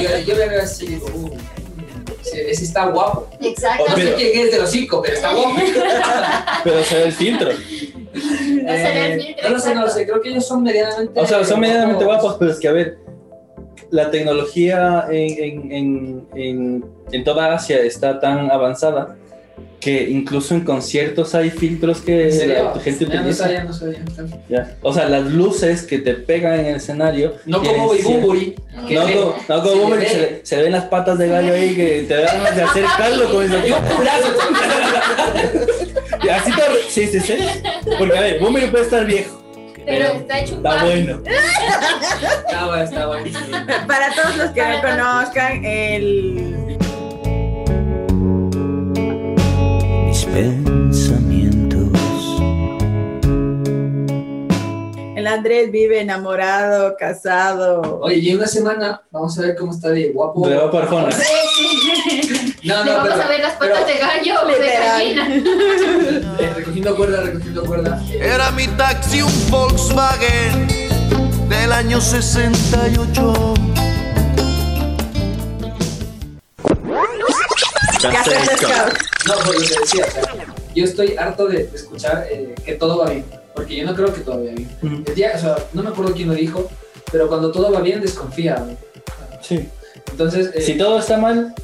[0.00, 1.35] Yo, yo me veo así uh,
[2.36, 3.28] ese, ese está guapo.
[3.40, 3.84] Exacto.
[3.88, 5.54] No sé quién es de los cinco, pero está guapo.
[6.64, 7.50] Pero se ve el filtro.
[8.68, 11.20] Eh, no lo sé, no lo sé, creo que ellos son medianamente.
[11.20, 12.98] O sea, son medianamente guapos, pero es que a ver,
[13.90, 19.16] la tecnología en, en, en, en, en toda Asia está tan avanzada
[19.80, 23.44] que incluso en conciertos hay filtros que la gente Ya no utiliza.
[23.44, 23.98] sabía, no sabía.
[24.48, 24.76] Ya.
[24.82, 27.34] O sea, las luces que te pegan en el escenario.
[27.44, 29.94] No como que No, como, no como
[30.42, 33.56] se ven las patas de gallo ahí que te dan de acercarlo con eso.
[36.24, 36.62] Y así te...
[36.90, 37.34] Sí, sí, sí.
[37.98, 39.42] Porque a ver, Bumburi puede estar viejo.
[39.84, 41.22] Pero está hecho un Está bueno.
[41.24, 43.30] Está bueno, está bueno.
[43.86, 46.75] Para todos los que no conozcan, el...
[50.36, 51.88] pensamientos.
[55.16, 58.00] el Andrés vive enamorado, casado.
[58.02, 60.46] Oye, y en una semana vamos a ver cómo está de guapo.
[60.46, 61.10] De guapo Arjona.
[61.10, 61.24] Sí,
[62.20, 62.54] sí.
[62.64, 65.26] No, Le no, vamos pero- a ver las patas pero- de gallo o de gallina.
[66.38, 68.02] Eh, recogiendo cuerda, recogiendo cuerda.
[68.12, 70.68] Era mi taxi un Volkswagen
[71.48, 73.54] del año 68.
[78.12, 82.74] No, pues lo que decía, o sea, yo estoy harto de, de escuchar eh, que
[82.74, 84.70] todo va bien, porque yo no creo que todo vaya bien.
[84.82, 85.02] Ujú.
[85.06, 86.68] El día, o sea, no me acuerdo quién lo dijo,
[87.10, 88.56] pero cuando todo va bien, desconfía.
[88.56, 88.76] güey.
[89.42, 89.68] Sí.
[90.10, 91.54] Entonces, eh, Si todo está mal,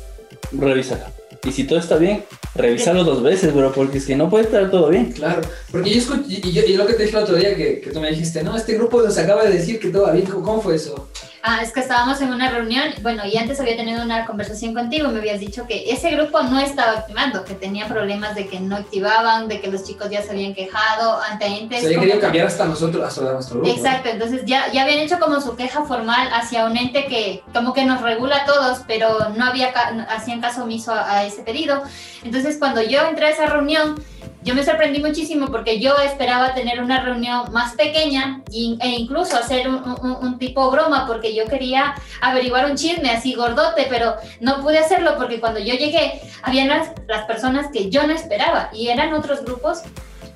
[0.53, 1.05] revísalo.
[1.45, 2.25] Y si todo está bien,
[2.55, 5.13] revísalo dos veces, bro, porque si no puede estar todo bien.
[5.13, 7.81] Claro, porque yo escuché, y, yo- y lo que te dije el otro día, que,
[7.81, 10.27] que tú me dijiste, no, este grupo nos acaba de decir que todo va bien,
[10.27, 11.09] ¿cómo, cómo fue eso?
[11.45, 15.09] Ah, es que estábamos en una reunión, bueno, y antes había tenido una conversación contigo,
[15.09, 18.77] me habías dicho que ese grupo no estaba activando, que tenía problemas de que no
[18.77, 21.81] activaban, de que los chicos ya se habían quejado ante entes.
[21.81, 23.75] Se había como querido que- cambiar hasta nosotros, hasta nuestro grupo.
[23.77, 27.73] Exacto, entonces ya, ya habían hecho como su queja formal hacia un ente que como
[27.73, 29.73] que nos regula a todos, pero no había
[30.11, 31.83] hacían caso omiso a, a ese pedido.
[32.23, 34.01] Entonces cuando yo entré a esa reunión,
[34.45, 39.69] yo me sorprendí muchísimo porque yo esperaba tener una reunión más pequeña e incluso hacer
[39.69, 45.15] un, tipo broma porque yo quería averiguar un chisme así gordote, pero no pude hacerlo
[45.17, 49.83] porque cuando yo llegué habían las personas que yo no esperaba y eran otros grupos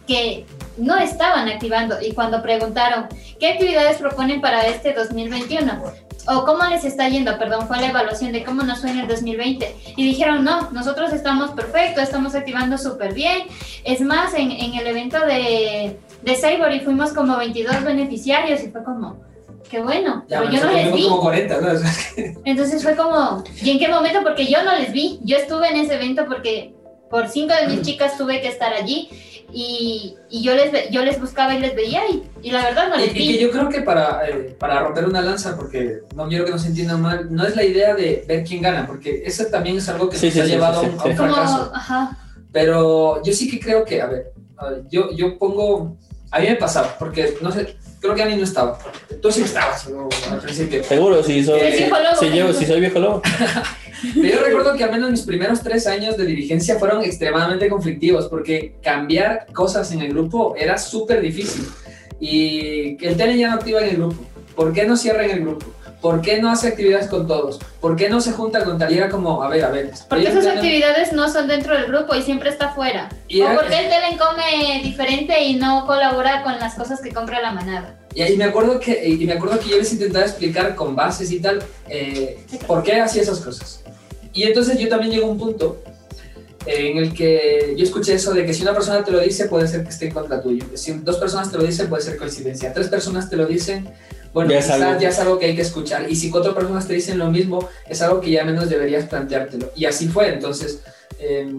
[0.07, 0.47] que
[0.77, 2.01] no estaban activando.
[2.01, 3.09] Y cuando preguntaron
[3.41, 8.33] qué actividades proponen para este 2021 o cómo les está yendo, perdón, fue la evaluación
[8.33, 12.77] de cómo nos fue en el 2020 y dijeron no, nosotros estamos perfectos, estamos activando
[12.79, 13.43] súper bien,
[13.85, 18.83] es más, en, en el evento de, de Savory fuimos como 22 beneficiarios y fue
[18.85, 19.19] como,
[19.71, 21.03] qué bueno, Ya, pero yo no les vi.
[21.05, 21.73] como 40, ¿no?
[21.73, 24.21] O sea, es que- Entonces fue como, ¿y en qué momento?
[24.23, 25.19] Porque yo no les vi.
[25.25, 26.73] Yo estuve en ese evento porque
[27.11, 29.09] por cinco de mis chicas tuve que estar allí
[29.53, 32.89] y, y yo, les, ve- yo les buscaba y les veía y, y la verdad
[32.89, 33.39] no Y, les y que vi.
[33.39, 37.01] yo creo que para, eh, para romper una lanza, porque no quiero que nos entiendan
[37.01, 40.19] mal, no es la idea de ver quién gana, porque eso también es algo que
[40.19, 41.17] Sí, nos sí, ha sí, llevado sí, a un- sí, a un sí.
[41.17, 41.71] Como, fracaso.
[41.75, 42.19] ajá,
[42.53, 45.97] Pero yo sí que creo que, a ver, a ver, yo, yo pongo,
[46.31, 48.79] a mí me pasaba, porque no sé, creo que Ani no estaba,
[49.23, 50.09] tú sí estabas ¿no?
[50.31, 50.83] al principio.
[50.85, 52.53] Seguro, si soy, Es viejo lobo, si, yo- seguro.
[52.55, 53.23] si soy viejo lobo.
[54.15, 58.27] Pero yo recuerdo que al menos mis primeros tres años de dirigencia fueron extremadamente conflictivos
[58.29, 61.65] porque cambiar cosas en el grupo era súper difícil.
[62.21, 64.25] Y que el TN ya no activa en el grupo.
[64.55, 65.67] ¿Por qué no cierra en el grupo?
[66.01, 67.59] ¿Por qué no hace actividades con todos?
[67.81, 68.93] ¿Por qué no se junta con tal?
[68.93, 69.91] Y era como, a ver, a ver.
[70.09, 73.09] porque en esas pleno- actividades no son dentro del grupo y siempre está fuera.
[73.29, 77.41] Y o porque el Telen come diferente y no colabora con las cosas que compra
[77.41, 77.99] la manada.
[78.15, 81.31] Y, y me acuerdo que, y me acuerdo que yo les intentaba explicar con bases
[81.33, 83.81] y tal eh, por qué hacía esas cosas.
[84.33, 85.83] Y entonces yo también llegó a un punto
[86.67, 89.69] en el que yo escuché eso de que si una persona te lo dice puede
[89.69, 90.65] ser que esté en contra tuyo.
[90.75, 92.73] Si dos personas te lo dicen puede ser coincidencia.
[92.73, 93.89] Tres personas te lo dicen,
[94.37, 95.01] bueno, Ya es algo.
[95.01, 96.11] ya es algo que hay que escuchar.
[96.11, 99.73] Y si cuatro personas te dicen lo mismo, es algo que ya menos deberías planteártelo.
[99.75, 100.29] Y así fue.
[100.29, 100.81] Entonces,
[101.19, 101.57] eh,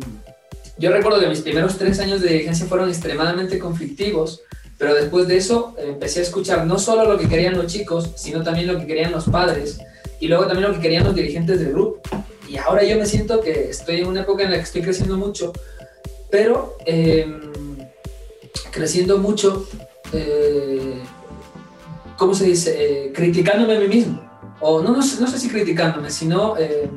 [0.78, 4.42] yo recuerdo que mis primeros tres años de dirigencia fueron extremadamente conflictivos,
[4.78, 8.12] pero después de eso eh, empecé a escuchar no solo lo que querían los chicos,
[8.16, 9.80] sino también lo que querían los padres
[10.20, 12.00] y luego también lo que querían los dirigentes del grupo.
[12.48, 15.18] Y ahora yo me siento que estoy en una época en la que estoy creciendo
[15.18, 15.52] mucho,
[16.30, 17.26] pero eh,
[18.70, 19.68] creciendo mucho,
[20.14, 20.94] eh,
[22.18, 22.76] ¿cómo se dice?
[23.08, 24.22] Eh, criticándome a mí mismo.
[24.60, 26.58] O no, no, sé- no sé si criticándome, sino...
[26.58, 26.90] eh,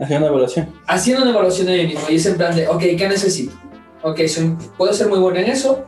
[0.00, 0.68] Haciendo una evaluación.
[0.88, 3.54] haciendo una evaluación de mí mismo y es en plan de, ok, ¿qué necesito?
[4.02, 5.84] Ok, soy, puedo ser muy bueno en eso,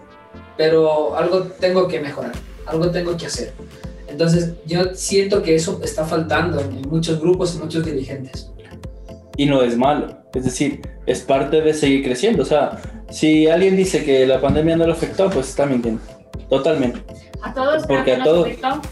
[0.56, 2.32] pero algo tengo que mejorar,
[2.66, 3.52] algo tengo que hacer.
[4.08, 8.50] Entonces, yo siento que eso está faltando en, en muchos grupos y muchos dirigentes.
[9.36, 10.16] y no es malo.
[10.32, 12.42] Es decir, es parte de seguir creciendo.
[12.44, 12.80] O sea,
[13.10, 16.00] si alguien dice que la pandemia no lo afectó, pues está mintiendo.
[16.48, 17.02] Totalmente.
[17.42, 18.48] A todos Porque que a todos,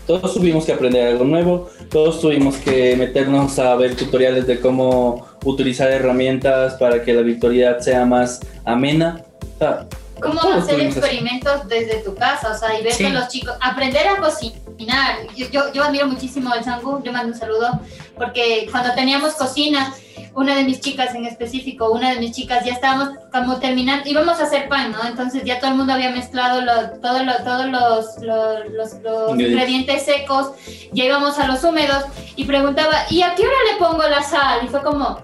[0.06, 5.26] todos tuvimos que aprender algo nuevo, todos tuvimos que meternos a ver tutoriales de cómo
[5.44, 9.22] utilizar herramientas para que la virtualidad sea más amena.
[9.54, 9.86] O sea,
[10.20, 10.98] cómo hacer eso.
[10.98, 13.04] experimentos desde tu casa, o sea, y ver Sí.
[13.04, 15.18] que los chicos, aprender a cocinar.
[15.36, 17.80] Yo, yo, yo admiro muchísimo al Sangu, yo mando un saludo,
[18.16, 19.94] porque cuando teníamos cocina,
[20.34, 24.40] una de mis chicas en específico, una de mis chicas, ya estábamos como terminando, íbamos
[24.40, 25.06] a hacer pan, ¿no?
[25.06, 28.16] Entonces ya todo el mundo había mezclado lo- todo lo- todos los,
[29.52, 30.50] ingredientes secos,
[30.92, 32.04] ya íbamos a los húmedos
[32.34, 34.60] y preguntaba, ¿y a qué hora le pongo la sal?
[34.64, 35.18] Y fue como...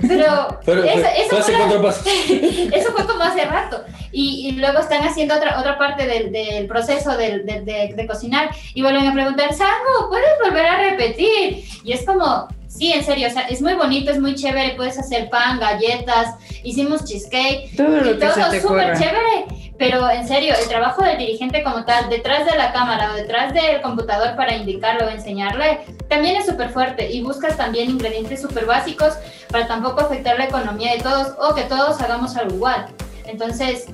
[0.00, 2.06] Pero, Pero eso, fue- eso fue hace fue la- cuatro pasos.
[2.06, 3.84] eso fue como hace rato.
[4.10, 8.06] Y, y luego están haciendo otra, otra parte del, del proceso del- de, de- de
[8.06, 11.64] cocinar y vuelven a preguntar, Sango, ¿puedes volver a repetir?
[11.84, 14.98] Y es como, sí, en serio, o sea, es muy bonito, es muy chévere, puedes
[14.98, 19.44] hacer pan, galletas, hicimos cheesecake, Todo lo y que todo súper chévere.
[19.78, 23.52] Pero en serio, el trabajo del dirigente como tal, detrás de la cámara o detrás
[23.52, 28.66] del computador para indicarlo o enseñarle, también es súper fuerte y buscas también ingredientes súper
[28.66, 29.14] básicos
[29.50, 32.86] para tampoco afectar la economía de todos o que todos hagamos algo igual.
[33.24, 33.86] Entonces,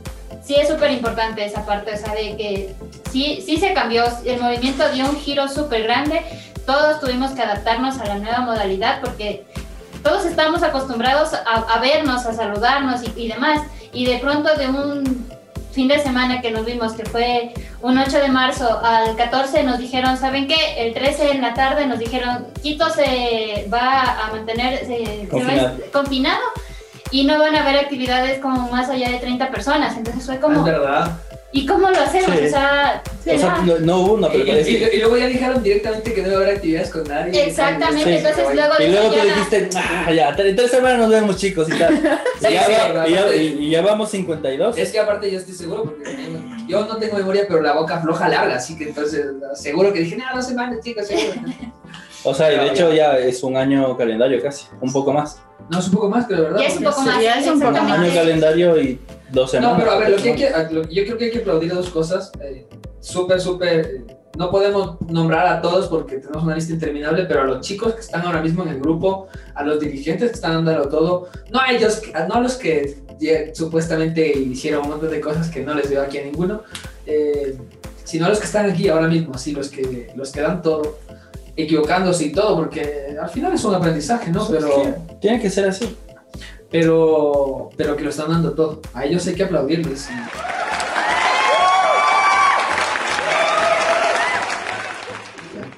[0.42, 2.74] sí es súper importante esa parte, o sea, de que
[3.10, 6.22] sí, sí se cambió, el movimiento dio un giro súper grande,
[6.68, 9.46] todos tuvimos que adaptarnos a la nueva modalidad porque
[10.02, 11.38] todos estábamos acostumbrados a,
[11.74, 13.62] a vernos, a saludarnos y, y demás,
[13.92, 15.26] y de pronto de un
[15.72, 19.78] fin de semana que nos vimos, que fue un 8 de marzo al 14, nos
[19.78, 20.56] dijeron, ¿saben qué?
[20.86, 25.30] El 13 en la tarde nos dijeron, Quito se va a mantener se- se va
[25.30, 25.76] Confinado.
[25.92, 26.40] confinado
[27.10, 29.96] y no van a haber actividades como más allá de 30 personas.
[29.96, 30.58] Entonces fue como...
[30.58, 31.12] Es verdad.
[31.50, 32.36] ¿Y cómo lo hacemos?
[32.38, 32.44] Sí.
[32.46, 34.90] O sea, O sea, no, no hubo una Y, y- preparación.
[34.92, 37.46] y luego ya dijeron directamente que no iba a haber actividades con nadie.
[37.46, 38.16] Exactamente, Sí.
[38.26, 41.68] entonces luego Y luego tú ya- dijiste, ah, ya, en tres semanas nos vemos chicos
[41.74, 41.94] y tal.
[42.40, 44.76] Y ya, Sí, va- y ya- y- y ya vamos 52.
[44.76, 46.16] Es que aparte yo estoy seguro, porque
[46.68, 49.24] yo no tengo memoria, pero la boca floja larga, así que entonces
[49.54, 51.32] seguro que dije, no, dos semanas, chicos, seguro.
[52.24, 55.40] O sea, y de hecho ya es un año calendario casi, un poco más.
[55.70, 56.60] No, es un poco más, pero de verdad.
[56.60, 57.22] Ya es un poco más.
[57.22, 58.10] Ya es un poco Un exactamente.
[58.10, 59.00] año calendario y
[59.32, 59.72] dos semanas.
[59.72, 60.50] No, pero a ver, lo que que,
[60.90, 62.32] yo creo que hay que aplaudir dos cosas.
[62.40, 62.66] eh,
[63.00, 63.80] súper, súper.
[63.80, 67.94] eh, no podemos nombrar a todos porque tenemos una lista interminable, pero a los chicos
[67.94, 71.60] que están ahora mismo en el grupo, a los dirigentes que están dándolo todo, no
[71.60, 75.74] a ellos, no a los que ya supuestamente hicieron un montón de cosas que no
[75.74, 76.62] les veo aquí a ninguno,
[77.04, 77.56] eh,
[78.04, 80.98] sino a los que están aquí ahora mismo, así, los que, los que dan todo,
[81.56, 84.46] equivocándose y todo, porque al final es un aprendizaje, ¿no?
[84.46, 85.96] Pero Tiene que ser así.
[86.70, 88.80] Pero, pero que lo están dando todo.
[88.94, 90.08] A ellos hay que aplaudirles.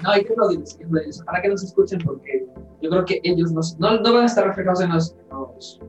[0.03, 0.79] No, hay que aplaudirles.
[1.27, 2.47] Para que nos escuchen, porque
[2.81, 5.81] yo creo que ellos nos- no, no van a estar reflejados en los, los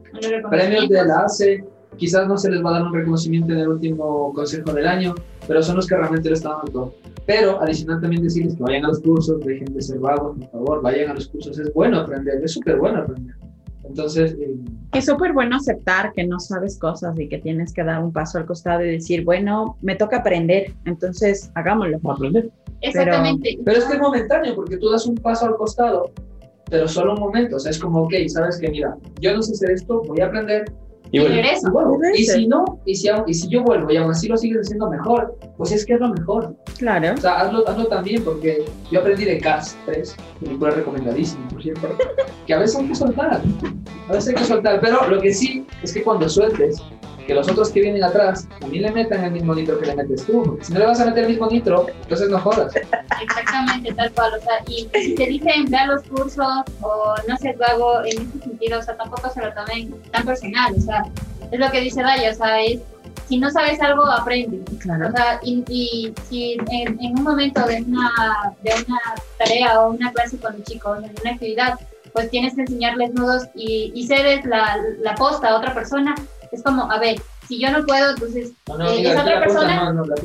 [0.49, 1.63] premios de la ACE.
[1.97, 5.13] Quizás no se les va a dar un reconocimiento en el último consejo del año,
[5.47, 6.93] pero son los que realmente lo están dando todo.
[7.25, 10.81] Pero adicional también decirles que vayan a los cursos, dejen de ser vagos, por favor,
[10.81, 11.57] vayan a los cursos.
[11.59, 13.35] Es bueno aprender, es súper bueno aprender.
[13.83, 14.55] Entonces, eh,
[14.93, 18.37] Es súper bueno aceptar que no sabes cosas y que tienes que dar un paso
[18.37, 21.99] al costado y decir, bueno, me toca aprender, entonces hagámoslo.
[22.09, 22.49] Aprender.
[22.81, 23.59] Exactamente.
[23.63, 26.11] Pero es que es momentáneo, porque tú das un paso al costado,
[26.69, 27.57] pero solo un momento.
[27.57, 30.27] O sea, es como, ok, sabes que mira, yo no sé hacer esto, voy a
[30.27, 30.65] aprender.
[31.11, 31.35] Y bueno.
[31.35, 31.99] Y, vuelvo.
[32.15, 34.89] y si no, y si, y si yo vuelvo y aún así lo sigues haciendo
[34.89, 36.55] mejor, pues es que es lo mejor.
[36.77, 37.13] Claro.
[37.13, 41.87] O sea, hazlo, hazlo también, porque yo aprendí de Cars 3, película recomendadísima, por cierto,
[42.47, 43.41] que a veces hay que soltar.
[44.07, 46.81] A veces hay que soltar, pero lo que sí es que cuando sueltes,
[47.31, 50.25] que los otros que vienen atrás también le metan el mismo nitro que le metes
[50.25, 52.75] tú, si no le vas a meter el mismo nitro, entonces no jodas.
[52.75, 54.33] Exactamente, tal cual.
[54.37, 58.21] O sea, y si te dicen ve a los cursos o no seas vago en
[58.21, 60.73] ese sentido, o sea, tampoco se lo tomen tan personal.
[60.77, 61.05] O sea,
[61.49, 62.81] es lo que dice Daya, o sea, es
[63.29, 64.59] si no sabes algo, aprende.
[64.79, 65.07] Claro.
[65.07, 68.11] O sea, y, y si en, en un momento de una,
[68.61, 68.99] de una
[69.37, 71.79] tarea o una clase con los chicos, en una actividad,
[72.11, 76.13] pues tienes que enseñarles nudos y, y cedes la, la posta a otra persona,
[76.51, 79.93] es como, a ver, si yo no puedo, entonces No, no, eh, esa otra persona
[79.93, 80.03] no,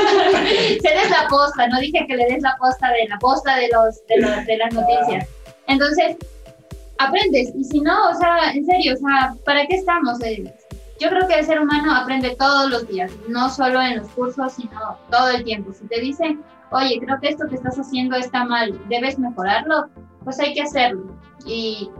[0.00, 4.06] cedes la posta, no dije que le des la posta de la posta de, los,
[4.06, 5.28] de, los- de las noticias.
[5.66, 6.16] Entonces,
[6.98, 10.22] aprendes, y si no, o sea, en serio, o sea, ¿para qué estamos?
[10.22, 10.52] Eh,
[11.00, 14.52] yo creo que el ser humano aprende todos los días, no solo en los cursos,
[14.54, 15.72] sino todo el tiempo.
[15.72, 19.88] Si te dicen, oye, creo que esto que estás haciendo está mal, debes mejorarlo,
[20.24, 21.04] pues hay que hacerlo.
[21.44, 21.90] Y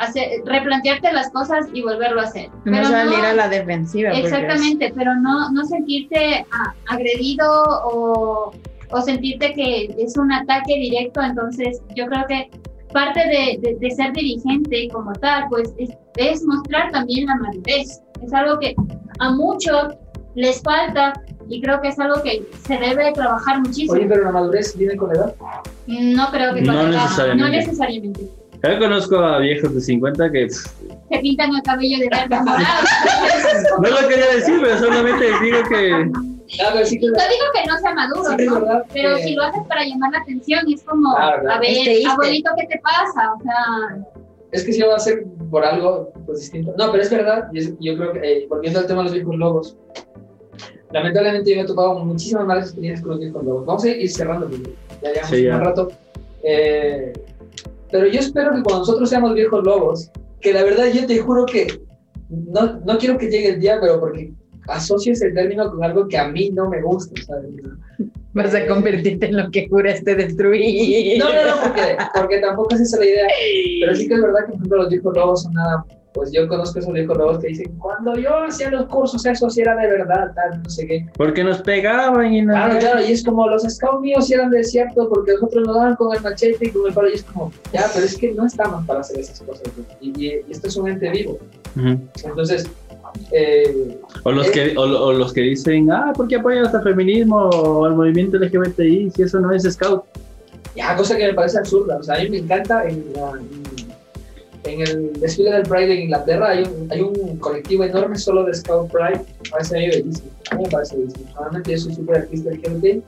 [0.00, 2.48] hacer, replantearte las cosas y volverlo a hacer.
[2.64, 4.10] No Pero salir no- a la defensiva.
[4.10, 7.46] porque es- Exactamente, pero no, no sentirte ah, agredido
[7.84, 8.52] o,
[8.90, 11.20] o sentirte que es un ataque directo.
[11.22, 12.50] Entonces, yo creo que
[12.92, 18.00] parte de, de- de ser dirigente como tal, pues es, es mostrar también la madurez.
[18.22, 18.74] Es algo que
[19.18, 19.94] a muchos
[20.34, 21.12] les falta
[21.48, 23.92] y creo que es algo que se debe trabajar muchísimo.
[23.94, 25.34] Oye, pero la madurez viene con la edad.
[25.86, 27.42] No creo que con No la edad, necesariamente.
[27.44, 28.20] no necesariamente.
[28.62, 30.66] Yo conozco a viejos de 50 que pff,
[31.10, 32.84] Se pintan el cabello de verde morado.
[33.80, 36.10] no lo quería decir, pero solamente digo que
[36.84, 38.54] sí No digo que no sea maduro, Sí, ¿no?
[38.60, 41.56] verdad pero que- si lo haces para llamar la atención, es como, Claro, claro.
[41.56, 42.08] a ver, Este, este.
[42.08, 43.32] abuelito, ¿qué te pasa?
[43.34, 44.04] O sea,
[44.52, 46.74] Es que si va a ser por algo pues, distinto.
[46.76, 49.12] No, pero es verdad, y es- yo creo que, eh, volviendo al tema de los
[49.14, 49.76] viejos lobos,
[50.90, 53.64] lamentablemente yo me he topado muchísimas malas experiencias con los viejos lobos.
[53.66, 55.54] Vamos a ir cerrando, porque ya llevamos Sí, ya.
[55.56, 55.88] un rato.
[56.42, 57.12] Eh,
[57.90, 60.10] pero yo espero que cuando nosotros seamos viejos lobos,
[60.40, 61.66] que la verdad yo te juro que
[62.28, 64.32] no, no quiero que llegue el día, pero porque
[64.70, 67.50] asocio ese término con algo que a mí no me gusta, ¿sabes?
[68.32, 71.18] Vas a convertirte en lo que juraste destruir.
[71.18, 73.26] No, no, no, porque, porque tampoco es esa la idea.
[73.80, 75.84] Pero sí que es verdad que, por ejemplo, los viejos lobos son nada.
[76.12, 79.60] Pues yo conozco esos viejos lobos que dicen: Cuando yo hacía los cursos, eso sí
[79.60, 81.06] era de verdad, tal, no sé qué.
[81.16, 82.52] porque nos pegaban y no.
[82.52, 85.64] Claro, claro, y es como los scouts míos sí eran de cierto porque los otros
[85.64, 88.16] nos daban con el machete y con el palo, y es como, ya, pero es
[88.16, 89.62] que no estamos para hacer esas cosas.
[89.76, 89.86] güey.
[90.00, 91.38] Y, y esto es un ente vivo.
[91.76, 91.98] Ujú.
[92.24, 92.68] Entonces,
[93.32, 96.84] eh, O los, que, o, o los que dicen, ah, ¿por qué apoyan hasta el
[96.84, 100.04] feminismo o al movimiento LGBTI si eso no es scout?
[100.76, 101.96] Ya, cosa que me parece absurda.
[101.98, 103.40] O sea, a mí me encanta en, la-
[104.64, 108.54] en el desfile del Pride en Inglaterra hay un, hay un colectivo enorme solo de
[108.54, 109.20] Scout Pride.
[109.44, 110.28] Me parece mí bellísimo.
[110.50, 111.30] A mí me parece bellísimo.
[111.34, 113.02] Normalmente yo soy súper artista LGBT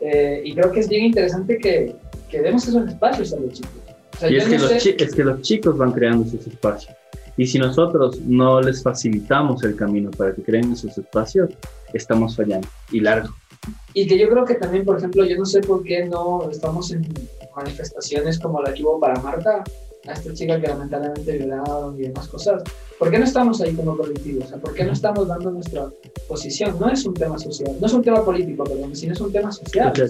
[0.00, 1.94] eh, y creo que es bien interesante que,
[2.28, 3.72] que demos esos espacios a los chicos.
[4.14, 6.46] O sea, Y es que, no los sé- es que los chicos van creando sus
[6.46, 6.94] espacios.
[7.38, 11.48] Y si nosotros no les facilitamos el camino para que creen esos espacios,
[11.94, 12.68] estamos fallando.
[12.92, 13.32] Y largo.
[13.94, 16.90] Y que yo creo que también, por ejemplo, yo no sé por qué no estamos
[16.92, 17.06] en
[17.56, 19.64] manifestaciones como la que hubo para Marta,
[20.06, 22.62] a esta chica que lamentablemente violaron y demás cosas.
[22.98, 24.44] ¿Por qué no estamos ahí como colectivo?
[24.44, 25.88] O sea, ¿por qué no estamos dando nuestra
[26.28, 26.76] posición?
[26.80, 29.52] No es un tema social, no es un tema político, perdón, sino es un tema
[29.52, 29.92] social.
[29.92, 30.06] o sea,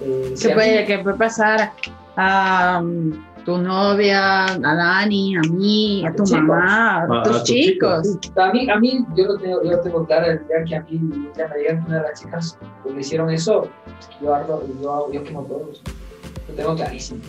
[0.00, 1.72] eh, si Que a puede, mí- que puede pasar
[2.16, 3.12] a um,
[3.48, 6.42] tu novia, a Dani, a mí, a tu chicos.
[6.42, 8.18] mamá, a, tus chicos.
[8.36, 10.82] A mí, a mí yo, lo tengo, yo lo tengo claro, el día que a
[10.82, 13.70] mí ya me digan que una de las chicas pues, le hicieron eso,
[14.20, 15.82] yo ardo, yo, yo quemo todos.
[16.46, 17.22] Lo tengo clarísimo.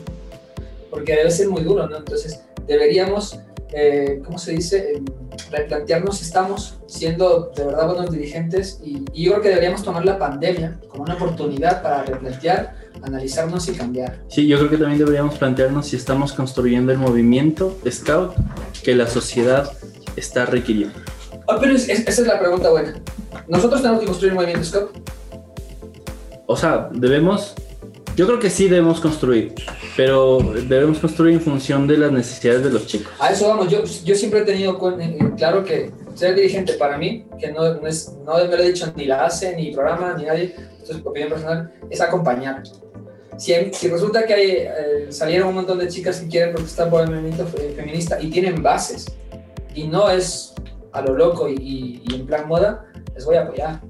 [0.90, 1.96] Porque debe ser muy duro, ¿no?
[1.96, 3.40] Entonces, deberíamos,
[3.72, 4.96] eh, ¿cómo se dice?
[4.96, 5.04] Eh,
[5.52, 10.04] replantearnos si estamos siendo de verdad buenos dirigentes y, y yo creo que deberíamos tomar
[10.04, 14.20] la pandemia como una oportunidad para replantear, analizarnos y cambiar.
[14.28, 18.34] Sí, yo creo que también deberíamos plantearnos si estamos construyendo el movimiento scout
[18.84, 19.72] que la sociedad
[20.16, 20.98] está requiriendo.
[21.48, 22.94] Ah, pero es- es- esa es la pregunta buena.
[23.48, 24.92] Nosotros tenemos que construir un movimiento Scout.
[26.46, 27.54] O sea, debemos,
[28.16, 29.54] yo creo que sí debemos construir,
[29.96, 33.12] pero debemos construir en función de las necesidades de los chicos.
[33.20, 36.98] A eso vamos, yo, yo siempre he tenido cuen- eh, claro que ser dirigente para
[36.98, 40.16] mí, que no, no, es, no me lo he dicho ni la ACE, ni programa,
[40.18, 42.64] ni nadie, esto es opinión personal, es acompañar.
[43.40, 47.02] Si, si resulta que hay, eh, salieron un montón de chicas que quieren protestar por
[47.02, 49.06] el movimiento fe- feminista y tienen bases,
[49.74, 50.54] y no es
[50.92, 52.86] a lo loco y, y- y en plan moda,
[53.16, 53.82] les voy a apoyar.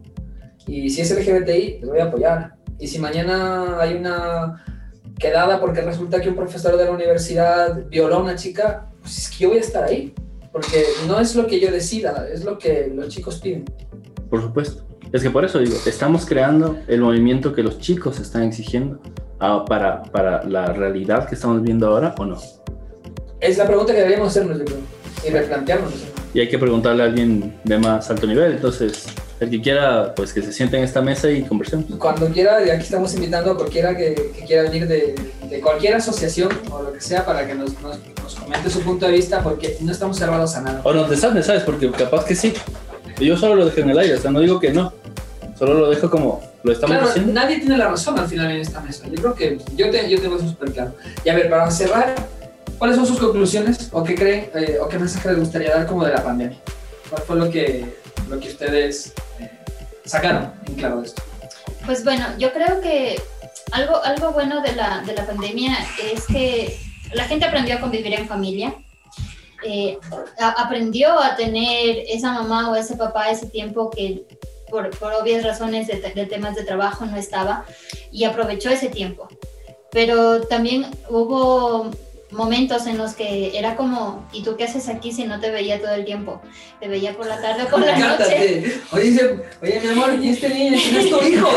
[0.67, 2.53] Y si es LGBTI, les voy a apoyar.
[2.77, 4.63] Y si mañana hay una
[5.17, 9.29] quedada porque resulta que un profesor de la universidad violó a una chica, pues es
[9.31, 10.13] que yo voy a estar ahí.
[10.51, 13.65] Porque no es lo que yo decida, es lo que los chicos piden.
[14.29, 14.83] Por supuesto.
[15.11, 18.99] Es que por eso digo, estamos creando el movimiento que los chicos están exigiendo
[19.39, 22.37] ah, para, para la realidad que estamos viendo ahora o no.
[23.39, 24.61] Es la pregunta que deberíamos hacernos,
[25.25, 25.93] y replantearnos.
[26.33, 28.51] Y hay que preguntarle a alguien de más alto nivel.
[28.51, 29.07] Entonces,
[29.39, 31.85] el que quiera, pues que se siente en esta mesa y conversemos.
[31.97, 35.15] Cuando quiera, aquí estamos invitando a cualquiera que, que quiera venir de,
[35.49, 39.05] de cualquier asociación o lo que sea para que nos, nos, nos comente su punto
[39.05, 40.81] de vista, porque no estamos cerrados a nada.
[40.83, 41.63] O nos deshace, ¿sabes?
[41.63, 42.53] Porque capaz que sí.
[43.19, 44.93] Yo solo lo dejo en el aire, o sea, no digo que no.
[45.57, 47.33] Solo lo dejo como lo estamos Claro, haciendo.
[47.33, 49.07] nadie tiene la razón al final en esta mesa.
[49.07, 50.93] Yo creo que yo, te- yo tengo eso súper claro.
[51.23, 52.15] Y a ver, para cerrar,
[52.77, 56.03] ¿cuáles son sus conclusiones o qué creen eh, o qué mensaje les gustaría dar como
[56.05, 56.57] de la pandemia?
[57.09, 57.95] ¿Cuál fue lo que,
[58.29, 59.49] lo que ustedes eh,
[60.05, 61.21] sacaron en claro de esto?
[61.85, 63.19] Pues bueno, yo creo que
[63.71, 65.77] algo, algo bueno de la, de la pandemia
[66.11, 66.77] es que
[67.13, 68.75] la gente aprendió a convivir en familia,
[69.65, 69.97] eh,
[70.39, 74.23] a- aprendió a tener esa mamá o ese papá ese tiempo que
[74.69, 74.91] por,
[75.21, 77.65] obvias razones de temas de trabajo no estaba
[78.11, 79.27] y aprovechó ese tiempo.
[79.91, 81.91] Pero también hubo
[82.31, 85.81] momentos en los que era como, ¿y tú qué haces aquí si no te veía
[85.81, 86.41] todo el tiempo?
[86.79, 88.79] Te veía por la tarde o por la noche.
[88.91, 91.49] Oye, mi amor, ¿y este niño quién es tu hijo?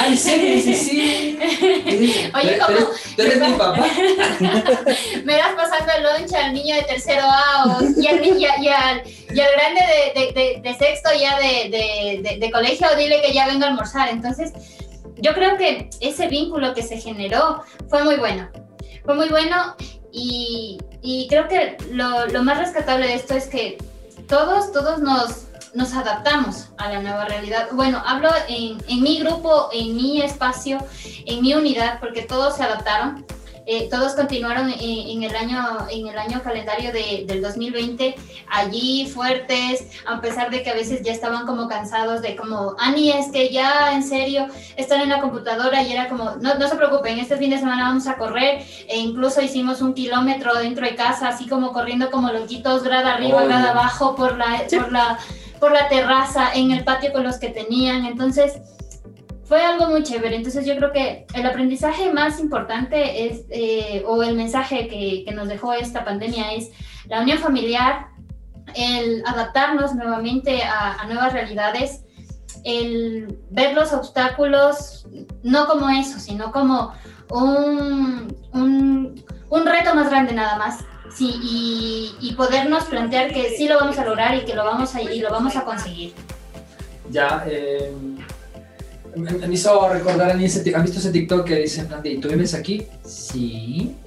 [0.00, 1.38] Ay, sí, sí, sí.
[1.40, 2.78] Oye, ¿Tú eres- ¿cómo?
[3.16, 3.86] ¿Tú eres mi papá?
[5.24, 8.44] me das pasando el lunch al niño de tercero A o- y, al, y, y
[8.46, 8.68] al, y
[9.40, 9.80] al grande
[10.14, 14.08] de, de- de- de sexto ya de, colegio, dile que ya venga a almorzar.
[14.10, 14.52] Entonces,
[15.16, 18.48] yo creo que ese vínculo que se generó fue muy bueno.
[19.06, 19.76] Fue muy bueno
[20.12, 23.78] y, y creo que lo, lo más rescatable de esto es que
[24.28, 25.44] todos, todos nos,
[25.74, 27.68] nos adaptamos a la nueva realidad.
[27.72, 30.78] Bueno, hablo en, en mi grupo, en mi espacio,
[31.24, 33.24] en mi unidad, porque todos se adaptaron.
[33.68, 38.14] Eh, todos continuaron en, en el año en el año calendario de- del 2020
[38.48, 43.10] allí fuertes a pesar de que a veces ya estaban como cansados de como Ani
[43.10, 44.46] es que ya en serio
[44.76, 47.88] están en la computadora y era como no, no se preocupen este fin de semana
[47.88, 52.30] vamos a correr e incluso hicimos un kilómetro dentro de casa así como corriendo como
[52.30, 53.48] loquitos grada arriba Oye.
[53.48, 55.18] grada abajo por la por la
[55.58, 58.60] por la terraza en el patio con los que tenían entonces
[59.46, 60.36] fue algo muy chévere.
[60.36, 65.34] Entonces yo creo que el aprendizaje más importante es, eh, o el mensaje que, que
[65.34, 66.70] nos dejó esta pandemia es
[67.08, 68.08] la unión familiar,
[68.74, 72.02] el adaptarnos nuevamente a, nuevas realidades,
[72.64, 75.06] el ver los obstáculos
[75.44, 76.92] no como eso, sino como
[77.30, 80.84] un, un, un reto más grande nada más.
[81.14, 84.94] Sí, y, y podernos plantear que sí lo vamos a lograr y que lo vamos
[84.94, 86.12] a, y lo vamos a conseguir.
[87.10, 87.94] Ya, eh,
[89.16, 92.02] me, me hizo recordar a mí ese, ¿Han visto ese TikTok que dice, en plan
[92.02, 92.86] de, ¿tú vives aquí?
[93.04, 93.94] Sí.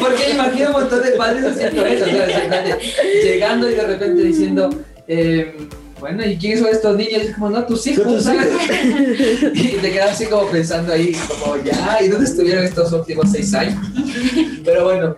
[0.00, 2.36] Porque imagino un montón de padres haciendo eso, ¿sabes?
[2.36, 2.76] En plan de,
[3.22, 4.70] llegando y de repente diciendo,
[5.06, 5.56] eh,
[6.00, 7.12] bueno, ¿y quiénes son estos niños?
[7.12, 8.48] Y es como, no, tus hijos, ¿sabes?
[9.54, 13.54] Y te quedas así como pensando ahí, como, ya, ¿y dónde estuvieron estos últimos seis
[13.54, 13.78] años?
[14.64, 15.16] Pero bueno,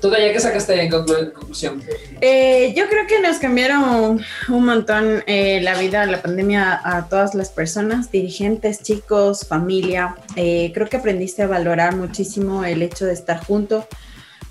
[0.00, 1.82] ¿Tú, Gaya, qué sacaste en conclu- en conclusión?
[2.20, 7.34] Eh, yo creo que nos cambiaron un montón eh, la vida, la pandemia a todas
[7.34, 10.16] las personas, dirigentes, chicos, familia.
[10.36, 13.86] Eh, creo que aprendiste a valorar muchísimo el hecho de estar junto,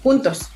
[0.04, 0.50] juntos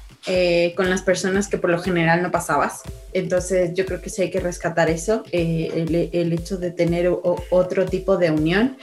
[0.75, 2.81] con las personas que por lo general no pasabas.
[3.11, 7.11] Entonces yo creo que sí hay que rescatar eso, el, hecho de tener
[7.49, 8.77] otro tipo de unión.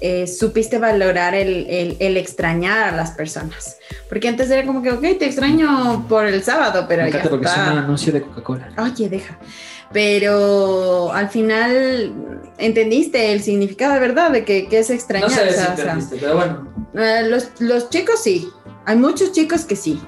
[0.00, 3.78] Eh, supiste valorar el, el- el extrañar a las personas.
[4.08, 7.46] Porque antes era como que, ok, te extraño por el sábado, pero Me ya porque
[7.46, 7.64] está.
[7.66, 8.68] es un anuncio de Coca-Cola.
[8.78, 9.38] Oye, deja.
[9.92, 12.12] Pero al final
[12.58, 15.30] entendiste el significado de verdad de que, que es extrañar.
[15.30, 16.68] No sé si sea, o sea, entendiste, pero bueno.
[16.94, 18.48] eh, los, los chicos sí.
[18.86, 20.00] Hay muchos chicos que sí.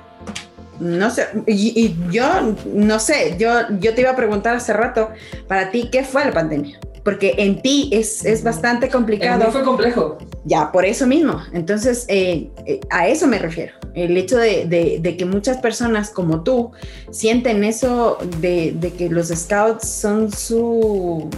[0.80, 2.24] No sé, y, y yo
[2.72, 3.50] no sé, yo,
[3.80, 5.10] yo te iba a preguntar hace rato,
[5.48, 6.78] para ti, ¿qué fue la pandemia?
[7.04, 9.40] Porque en ti es, es bastante complicado.
[9.40, 10.18] En mí fue complejo.
[10.44, 11.40] Ya, por eso mismo.
[11.52, 13.74] Entonces, eh, eh, a eso me refiero.
[13.94, 16.72] El hecho de, de- de que muchas personas como tú
[17.10, 21.30] sienten eso de, de que los scouts son su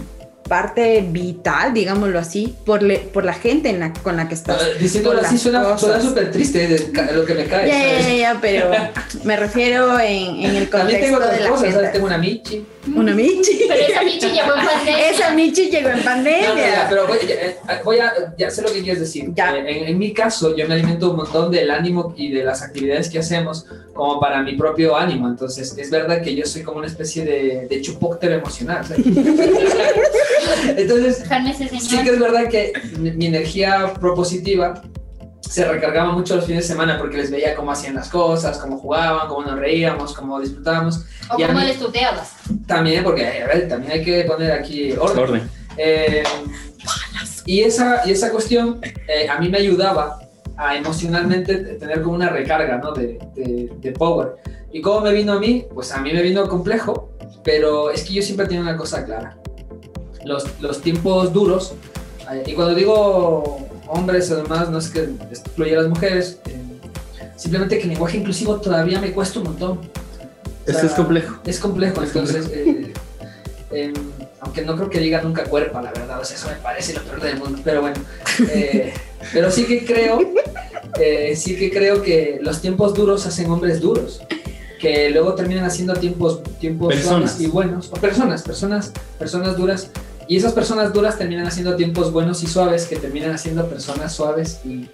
[0.49, 4.61] parte vital, digámoslo así, por, le- por la gente en la- con la que estás.
[4.61, 8.25] Eh, Diciéndolo así suena súper triste de lo que me cae.
[8.41, 8.71] Pero
[9.23, 11.75] me refiero en, en el También tengo contexto de otras la cosas, ¿sabes?
[11.75, 11.89] gente.
[11.93, 12.65] Tengo una Michi.
[12.95, 13.65] Una Michi.
[13.67, 15.09] Pero esa Michi llegó en pandemia.
[15.09, 16.49] Esa Michi llegó en pandemia.
[16.49, 19.25] No, no, ya, pero voy, ya, eh, voy a, ya sé lo que quieres decir.
[19.25, 22.61] Eh, en, en mi caso, yo me alimento un montón del ánimo y de las
[22.61, 25.27] actividades que hacemos como para mi propio ánimo.
[25.27, 28.85] Entonces, es verdad que yo soy como una especie de, de chupóctero emocional.
[28.85, 29.05] ¿sabes?
[30.77, 31.23] Entonces,
[31.81, 34.81] sí que es verdad que mi, mi energía propositiva
[35.41, 38.77] se recargaba mucho los fines de semana porque les veía cómo hacían las cosas, cómo
[38.77, 41.05] jugaban, cómo nos reíamos, cómo disfrutábamos.
[41.31, 42.33] O Y cómo mí- les tuteabas.
[42.67, 45.19] también, porque a ver, también hay que poner aquí orden.
[45.23, 45.49] Orden.
[45.77, 46.23] Eh,
[47.45, 50.19] y, esa, y esa cuestión eh, a mí me ayudaba
[50.57, 52.91] a emocionalmente tener como una recarga ¿no?
[52.91, 54.35] de, de- de power.
[54.71, 55.65] ¿Y cómo me vino a mí?
[55.73, 57.09] Pues a mí me vino complejo,
[57.43, 59.37] pero es que yo siempre tenía una cosa clara.
[60.25, 61.73] Los, los tiempos duros,
[62.31, 63.57] eh, y cuando digo
[63.89, 66.61] hombres además, no es que excluya a las mujeres, eh,
[67.35, 69.79] simplemente que el lenguaje inclusivo todavía me cuesta un montón.
[70.65, 71.39] Es complejo.
[71.45, 72.93] Es complejo, entonces, eh,
[73.71, 73.93] em,
[74.41, 77.01] aunque no creo que diga nunca cuerpa, la verdad, o sea, eso me parece lo
[77.03, 77.97] peor del mundo, pero bueno,
[78.51, 78.93] eh,
[79.33, 80.19] pero sí que creo,
[80.99, 84.21] eh, sí que creo que los tiempos duros hacen hombres duros,
[84.79, 87.39] que luego terminan haciendo tiempos, tiempos Personas.
[87.41, 89.89] y buenos, o personas, personas, personas duras,
[90.29, 94.61] y esas personas duras terminan haciendo tiempos buenos y suaves, que terminan haciendo personas suaves
[94.63, 94.87] y,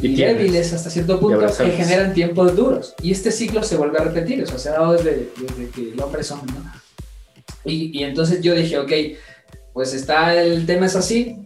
[0.00, 2.92] Y y débiles hasta cierto punto que generan tiempos duros.
[3.00, 5.92] Y este ciclo se vuelve a repetir, o sea, se ha dado desde, desde que
[5.92, 6.72] el hombre es hombre, ¿no?
[7.64, 8.92] Y, y entonces yo dije, ok,
[9.72, 11.36] pues está el tema es así,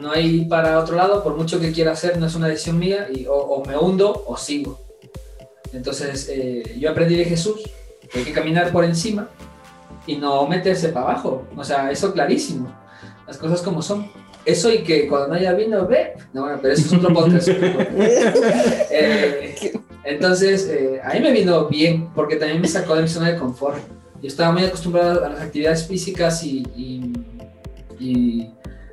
[0.00, 3.08] no hay para otro lado, por mucho que quiera hacer, no es una decisión mía,
[3.12, 4.80] y o, o me hundo o sigo.
[5.72, 7.60] Entonces eh, yo aprendí de Jesús
[8.08, 9.28] que hay que caminar por encima
[10.06, 11.48] y no meterse para abajo.
[11.56, 12.83] O sea, eso clarísimo.
[13.26, 14.10] Las cosas como son.
[14.44, 16.12] Eso y que cuando no haya vino, ve.
[16.34, 17.48] No, bueno, pero eso es otro podcast.
[18.90, 19.72] Eh,
[20.04, 23.38] entonces, eh, a mí me vino bien porque también me sacó de mi zona de
[23.38, 23.78] confort.
[24.20, 27.12] Yo estaba muy acostumbrado a las actividades físicas y, y,
[27.98, 28.50] y-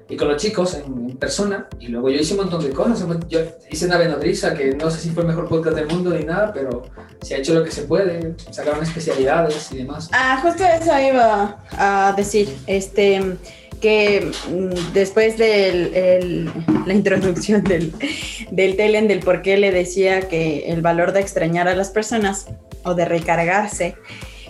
[0.09, 1.67] y con los chicos en, en persona.
[1.79, 3.05] Y luego yo hice un montón de cosas.
[3.29, 6.25] Yo hice Nave Nodriza, que no sé si fue el mejor podcast del mundo ni
[6.25, 6.83] nada, pero
[7.21, 8.35] se ha hecho lo que se puede.
[8.51, 10.09] Sacaron especialidades y demás.
[10.11, 13.37] Ah, justo eso iba a decir, este,
[13.81, 16.47] que mm, después de
[16.85, 17.91] la introducción del,
[18.51, 22.47] del Telen, del por qué le decía que el valor de extrañar a las personas
[22.83, 23.95] o de recargarse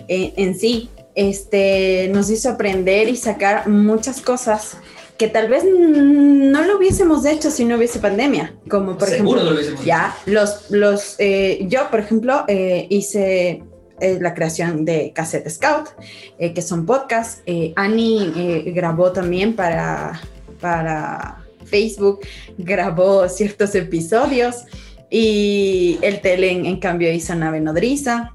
[0.06, 4.76] en, en sí, este, nos hizo aprender y sacar muchas cosas
[5.18, 9.44] que tal vez no lo hubiésemos hecho si no hubiese pandemia, como por Seguro ejemplo,
[9.44, 13.62] lo hubiésemos ya los, los, eh, yo por ejemplo eh, hice
[14.02, 15.90] eh, la creación de Cassette Scout,
[16.38, 17.42] eh, que son podcasts.
[17.46, 20.20] Eh, Annie eh, grabó también para,
[20.60, 22.20] para Facebook,
[22.58, 24.64] grabó ciertos episodios
[25.08, 28.32] y el tele en, cambio hizo Nave Nodriza.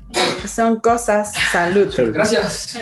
[0.47, 1.93] Son cosas, salud.
[2.13, 2.77] Gracias.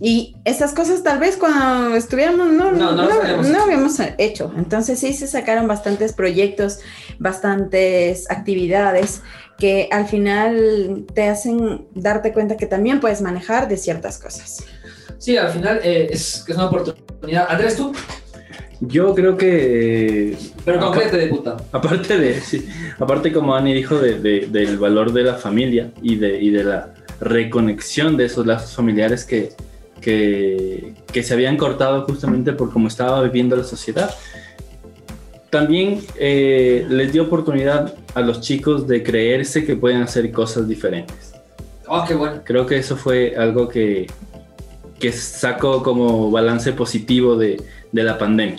[0.00, 4.52] Y esas cosas tal vez cuando estuviéramos no, No, no no, no habíamos hecho.
[4.56, 6.80] Entonces sí se sacaron bastantes proyectos,
[7.18, 9.22] bastantes actividades
[9.58, 14.64] que al final te hacen darte cuenta que también puedes manejar de ciertas cosas.
[15.18, 17.46] Sí, al final eh, es, que es una oportunidad.
[17.48, 17.92] Andrés, tú,
[18.80, 20.36] Yo creo que.
[20.64, 21.56] pero concrete de puta.
[21.72, 22.68] Aparte de, sí,
[23.00, 26.62] aparte como Ani dijo, de, de- del valor de la familia y de, y de
[26.62, 29.50] la reconexión de esos lazos familiares que,
[30.00, 34.14] que, que se habían cortado justamente por cómo estaba viviendo la sociedad.
[35.50, 41.32] También eh, les dio oportunidad a los chicos de creerse que pueden hacer cosas diferentes.
[41.86, 42.42] Oh, qué bueno.
[42.44, 44.06] Creo que eso fue algo que,
[44.98, 48.58] que sacó como balance positivo de, de la pandemia.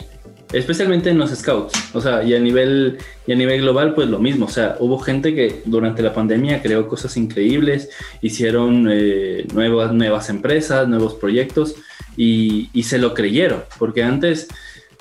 [0.52, 1.74] Especialmente en los scouts.
[1.94, 4.48] O sea, y a nivel, y a nivel global, pues lo mismo.
[4.48, 7.90] O sea, hubo gente que durante la pandemia creó cosas increíbles,
[8.22, 11.76] hicieron eh, nuevas, nuevas empresas, nuevos proyectos
[12.18, 13.62] y, y se lo creyeron.
[13.78, 14.48] Porque antes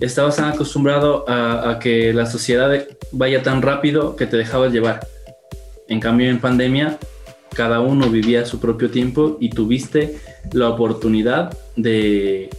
[0.01, 5.07] estabas tan acostumbrado a, que la sociedad vaya tan rápido que te dejabas llevar.
[5.89, 6.99] En cambio, en pandemia,
[7.55, 10.19] cada uno vivía su propio tiempo y tuviste
[10.53, 12.51] la oportunidad de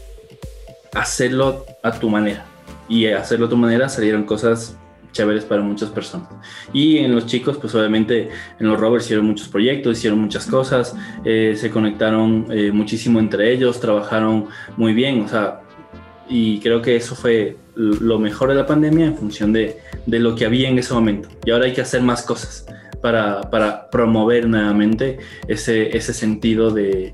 [0.93, 2.45] hacerlo a tu manera.
[2.89, 4.75] Y hacerlo a tu manera salieron cosas
[5.11, 6.29] chéveres para muchas personas.
[6.73, 8.29] Y en los chicos, pues obviamente
[8.59, 13.53] en los rovers hicieron muchos proyectos, hicieron muchas cosas, eh, se conectaron eh, muchísimo entre
[13.53, 15.61] ellos, trabajaron muy bien, o sea,
[16.29, 20.35] y creo que eso fue lo mejor de la pandemia en función de, de lo
[20.35, 21.29] que había en ese momento.
[21.45, 22.65] Y ahora hay que hacer más cosas
[23.01, 25.17] para, para promover nuevamente
[25.47, 27.13] ese, ese sentido de,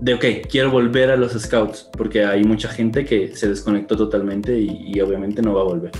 [0.00, 4.58] de, ok, quiero volver a los scouts, porque hay mucha gente que se desconectó totalmente
[4.58, 5.92] y, y obviamente no va a volver.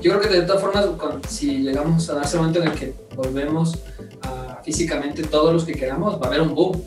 [0.00, 0.86] Yo creo que de todas formas,
[1.28, 3.78] si llegamos a ese momento en el que volvemos
[4.22, 6.82] a físicamente todos los que queramos, va a haber un boom.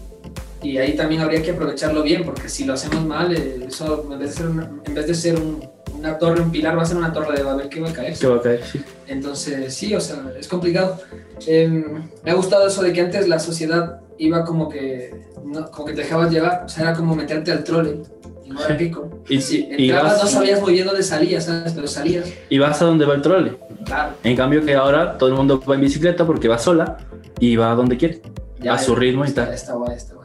[0.64, 4.18] Y ahí también habría que aprovecharlo bien, porque si lo hacemos mal, eh, eso en
[4.20, 6.86] vez de ser una, en vez de ser un- una torre, un pilar, va a
[6.86, 8.14] ser una torre de Babel que va a caer.
[8.18, 8.61] ¿Qué va a caer?
[8.66, 8.82] Sí.
[9.07, 10.99] Entonces, sí, o sea, es complicado.
[11.47, 11.68] Eh,
[12.24, 15.14] me ha gustado eso de que antes la sociedad iba como que,
[15.45, 18.01] no, como que te dejabas llevar, o sea, era como meterte al trole
[18.45, 19.22] y no era pico.
[19.30, 21.74] Y, y entrabas, vas, no sabías muy bien dónde salías, ¿sabes?
[21.74, 23.57] Pero salías, y vas a donde va el trole.
[23.86, 24.14] claro.
[24.24, 26.97] En cambio que ahora todo el mundo va en bicicleta porque va sola
[27.39, 28.22] y va a donde quiere,
[28.61, 29.53] Ya, a su ritmo y está, tal.
[29.53, 30.22] Está guay, está guay.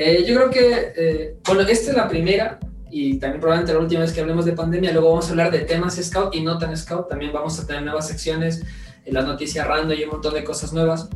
[0.00, 4.02] Eh, yo creo que, eh, bueno, esta es la primera y también probablemente la última
[4.02, 4.92] vez que hablemos de pandemia.
[4.92, 7.08] Luego vamos a hablar de temas scout y no tan scout.
[7.08, 8.62] También vamos a tener nuevas secciones,
[9.04, 11.08] en las noticias random y un montón de cosas nuevas.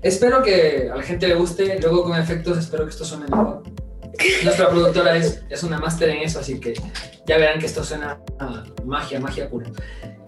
[0.00, 1.80] Espero que a la gente le guste.
[1.80, 3.64] Luego con efectos espero que esto suene mejor.
[4.44, 6.74] Nuestra productora es, es una máster en eso, así que
[7.26, 9.72] ya verán que esto suena a magia, magia pura.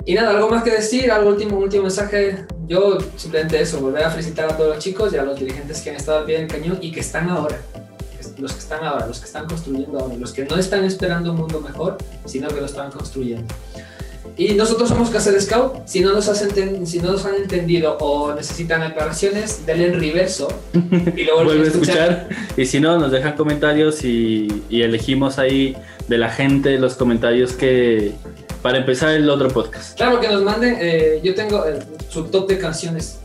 [0.06, 2.46] Y nada, algo más que decir, algo último, último mensaje.
[2.68, 5.90] Yo simplemente eso, volver a felicitar a todos los chicos y a los dirigentes que
[5.90, 7.60] han estado al pie del cañón y que están ahora.
[8.38, 11.38] Los que están ahora, los que están construyendo ahora, los que no están esperando un
[11.38, 13.52] mundo mejor, sino que lo están construyendo.
[14.36, 15.86] Y nosotros somos Casa de Scout.
[15.86, 16.46] Si no nos, has
[16.84, 20.48] si no nos han entendido o necesitan aclaraciones, denle en reverso
[21.16, 22.28] y luego Vuelve a escuchar.
[22.56, 25.76] Y si no, nos dejan comentarios y, y elegimos ahí
[26.06, 28.12] de la gente los comentarios que...
[28.66, 29.96] Para empezar el otro podcast.
[29.96, 30.76] Claro, que nos manden.
[30.80, 33.20] eh, yo tengo eh, su top de canciones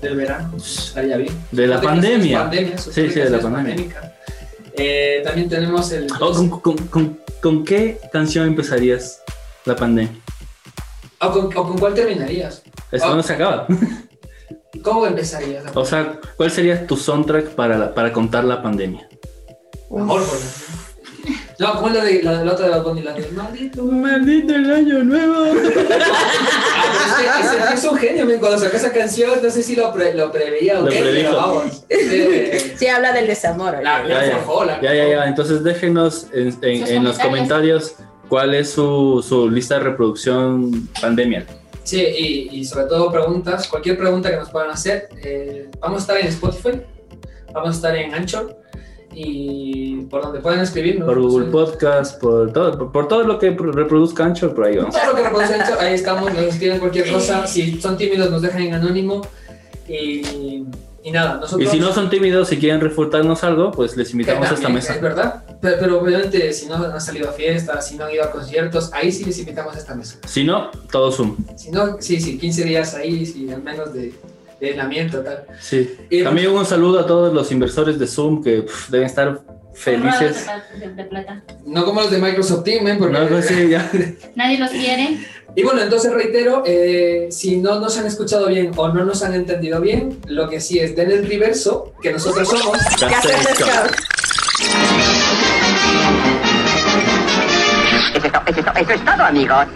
[0.00, 0.52] del verano.
[0.56, 1.34] Estaría bien.
[1.50, 2.38] De la pandemia.
[2.44, 4.14] pandemia, Sí, sí, de la pandemia.
[4.76, 6.06] Eh, también tenemos el.
[6.20, 9.20] Oh, ¿con, con, con- con qué canción empezarías
[9.64, 10.14] la pandemia?
[11.20, 12.62] ¿O con, o con cuál terminarías?
[12.92, 13.16] Esto Oh.
[13.16, 13.66] no se acaba.
[14.84, 15.64] ¿Cómo empezarías?
[15.74, 19.08] O sea, ¿cuál sería tu soundtrack para, la- para contar la pandemia?
[19.90, 20.93] Mejor, por ejemplo.
[21.58, 23.84] No, como la de la, la otra de Bad Bunny, la de maldito.
[23.84, 25.34] Maldito el año nuevo.
[27.26, 30.14] Ah, es es un genio, men, cuando sacó esa canción, no sé si lo, pre-
[30.14, 31.28] lo preveía o Lo qué, predijo.
[31.30, 31.84] pero vamos.
[31.88, 33.78] Eh, Sí, habla del desamor.
[33.82, 34.08] La- oye.
[34.14, 35.24] la- Ya, ya, forjó, la- ya, ya, ya.
[35.26, 37.20] Entonces déjenos en, en- Sus en los comentarios.
[37.90, 37.94] comentarios
[38.28, 41.46] cuál es su, su lista de reproducción pandemia.
[41.84, 45.08] Sí, y, y sobre todo preguntas, cualquier pregunta que nos puedan hacer.
[45.22, 46.80] eh, vamos a estar en Spotify,
[47.52, 48.56] vamos a estar en Anchor
[49.14, 51.06] y por donde puedan escribirnos.
[51.06, 51.52] Por Google Sí.
[51.52, 54.94] Podcast, por todo, por, por todo lo que reproduzca Anchor, por ahí vamos.
[54.94, 57.46] Todo lo que reproduce Anchor, ahí estamos, nos escriben cualquier cosa.
[57.46, 59.22] Si son tímidos, nos dejan en anónimo.
[59.88, 60.64] Y,
[61.02, 61.68] y nada, nosotros.
[61.68, 64.94] Y si no son tímidos y quieren refutarnos algo, pues les invitamos a esta mesa.
[64.94, 68.24] Es verdad, pero, pero obviamente si no han salido a fiestas, si no han ido
[68.24, 70.16] a conciertos, ahí sí les invitamos a esta mesa.
[70.26, 71.36] Si no, todo Zoom.
[71.56, 74.14] Si no, sí, sí, 15 días ahí, sí, al menos de,
[74.60, 75.44] de aislamiento, tal.
[75.60, 75.96] Sí.
[76.10, 79.40] Y- También un saludo a todos los inversores de Zoom que deben estar
[79.74, 80.46] felices.
[80.78, 81.42] De, de plata.
[81.66, 82.96] No como los de Microsoft Team, ¿eh?
[82.98, 83.90] porque No, pues sí, ya.
[84.36, 85.18] Nadie los quiere.
[85.56, 89.34] Y bueno, entonces reitero, eh, si no nos han escuchado bien o no nos han
[89.34, 92.76] entendido bien, lo que sí es den el reverso, que nosotros somos.
[92.78, 93.06] Eso
[98.26, 99.66] es, to- eso es to- eso es todo, amigos.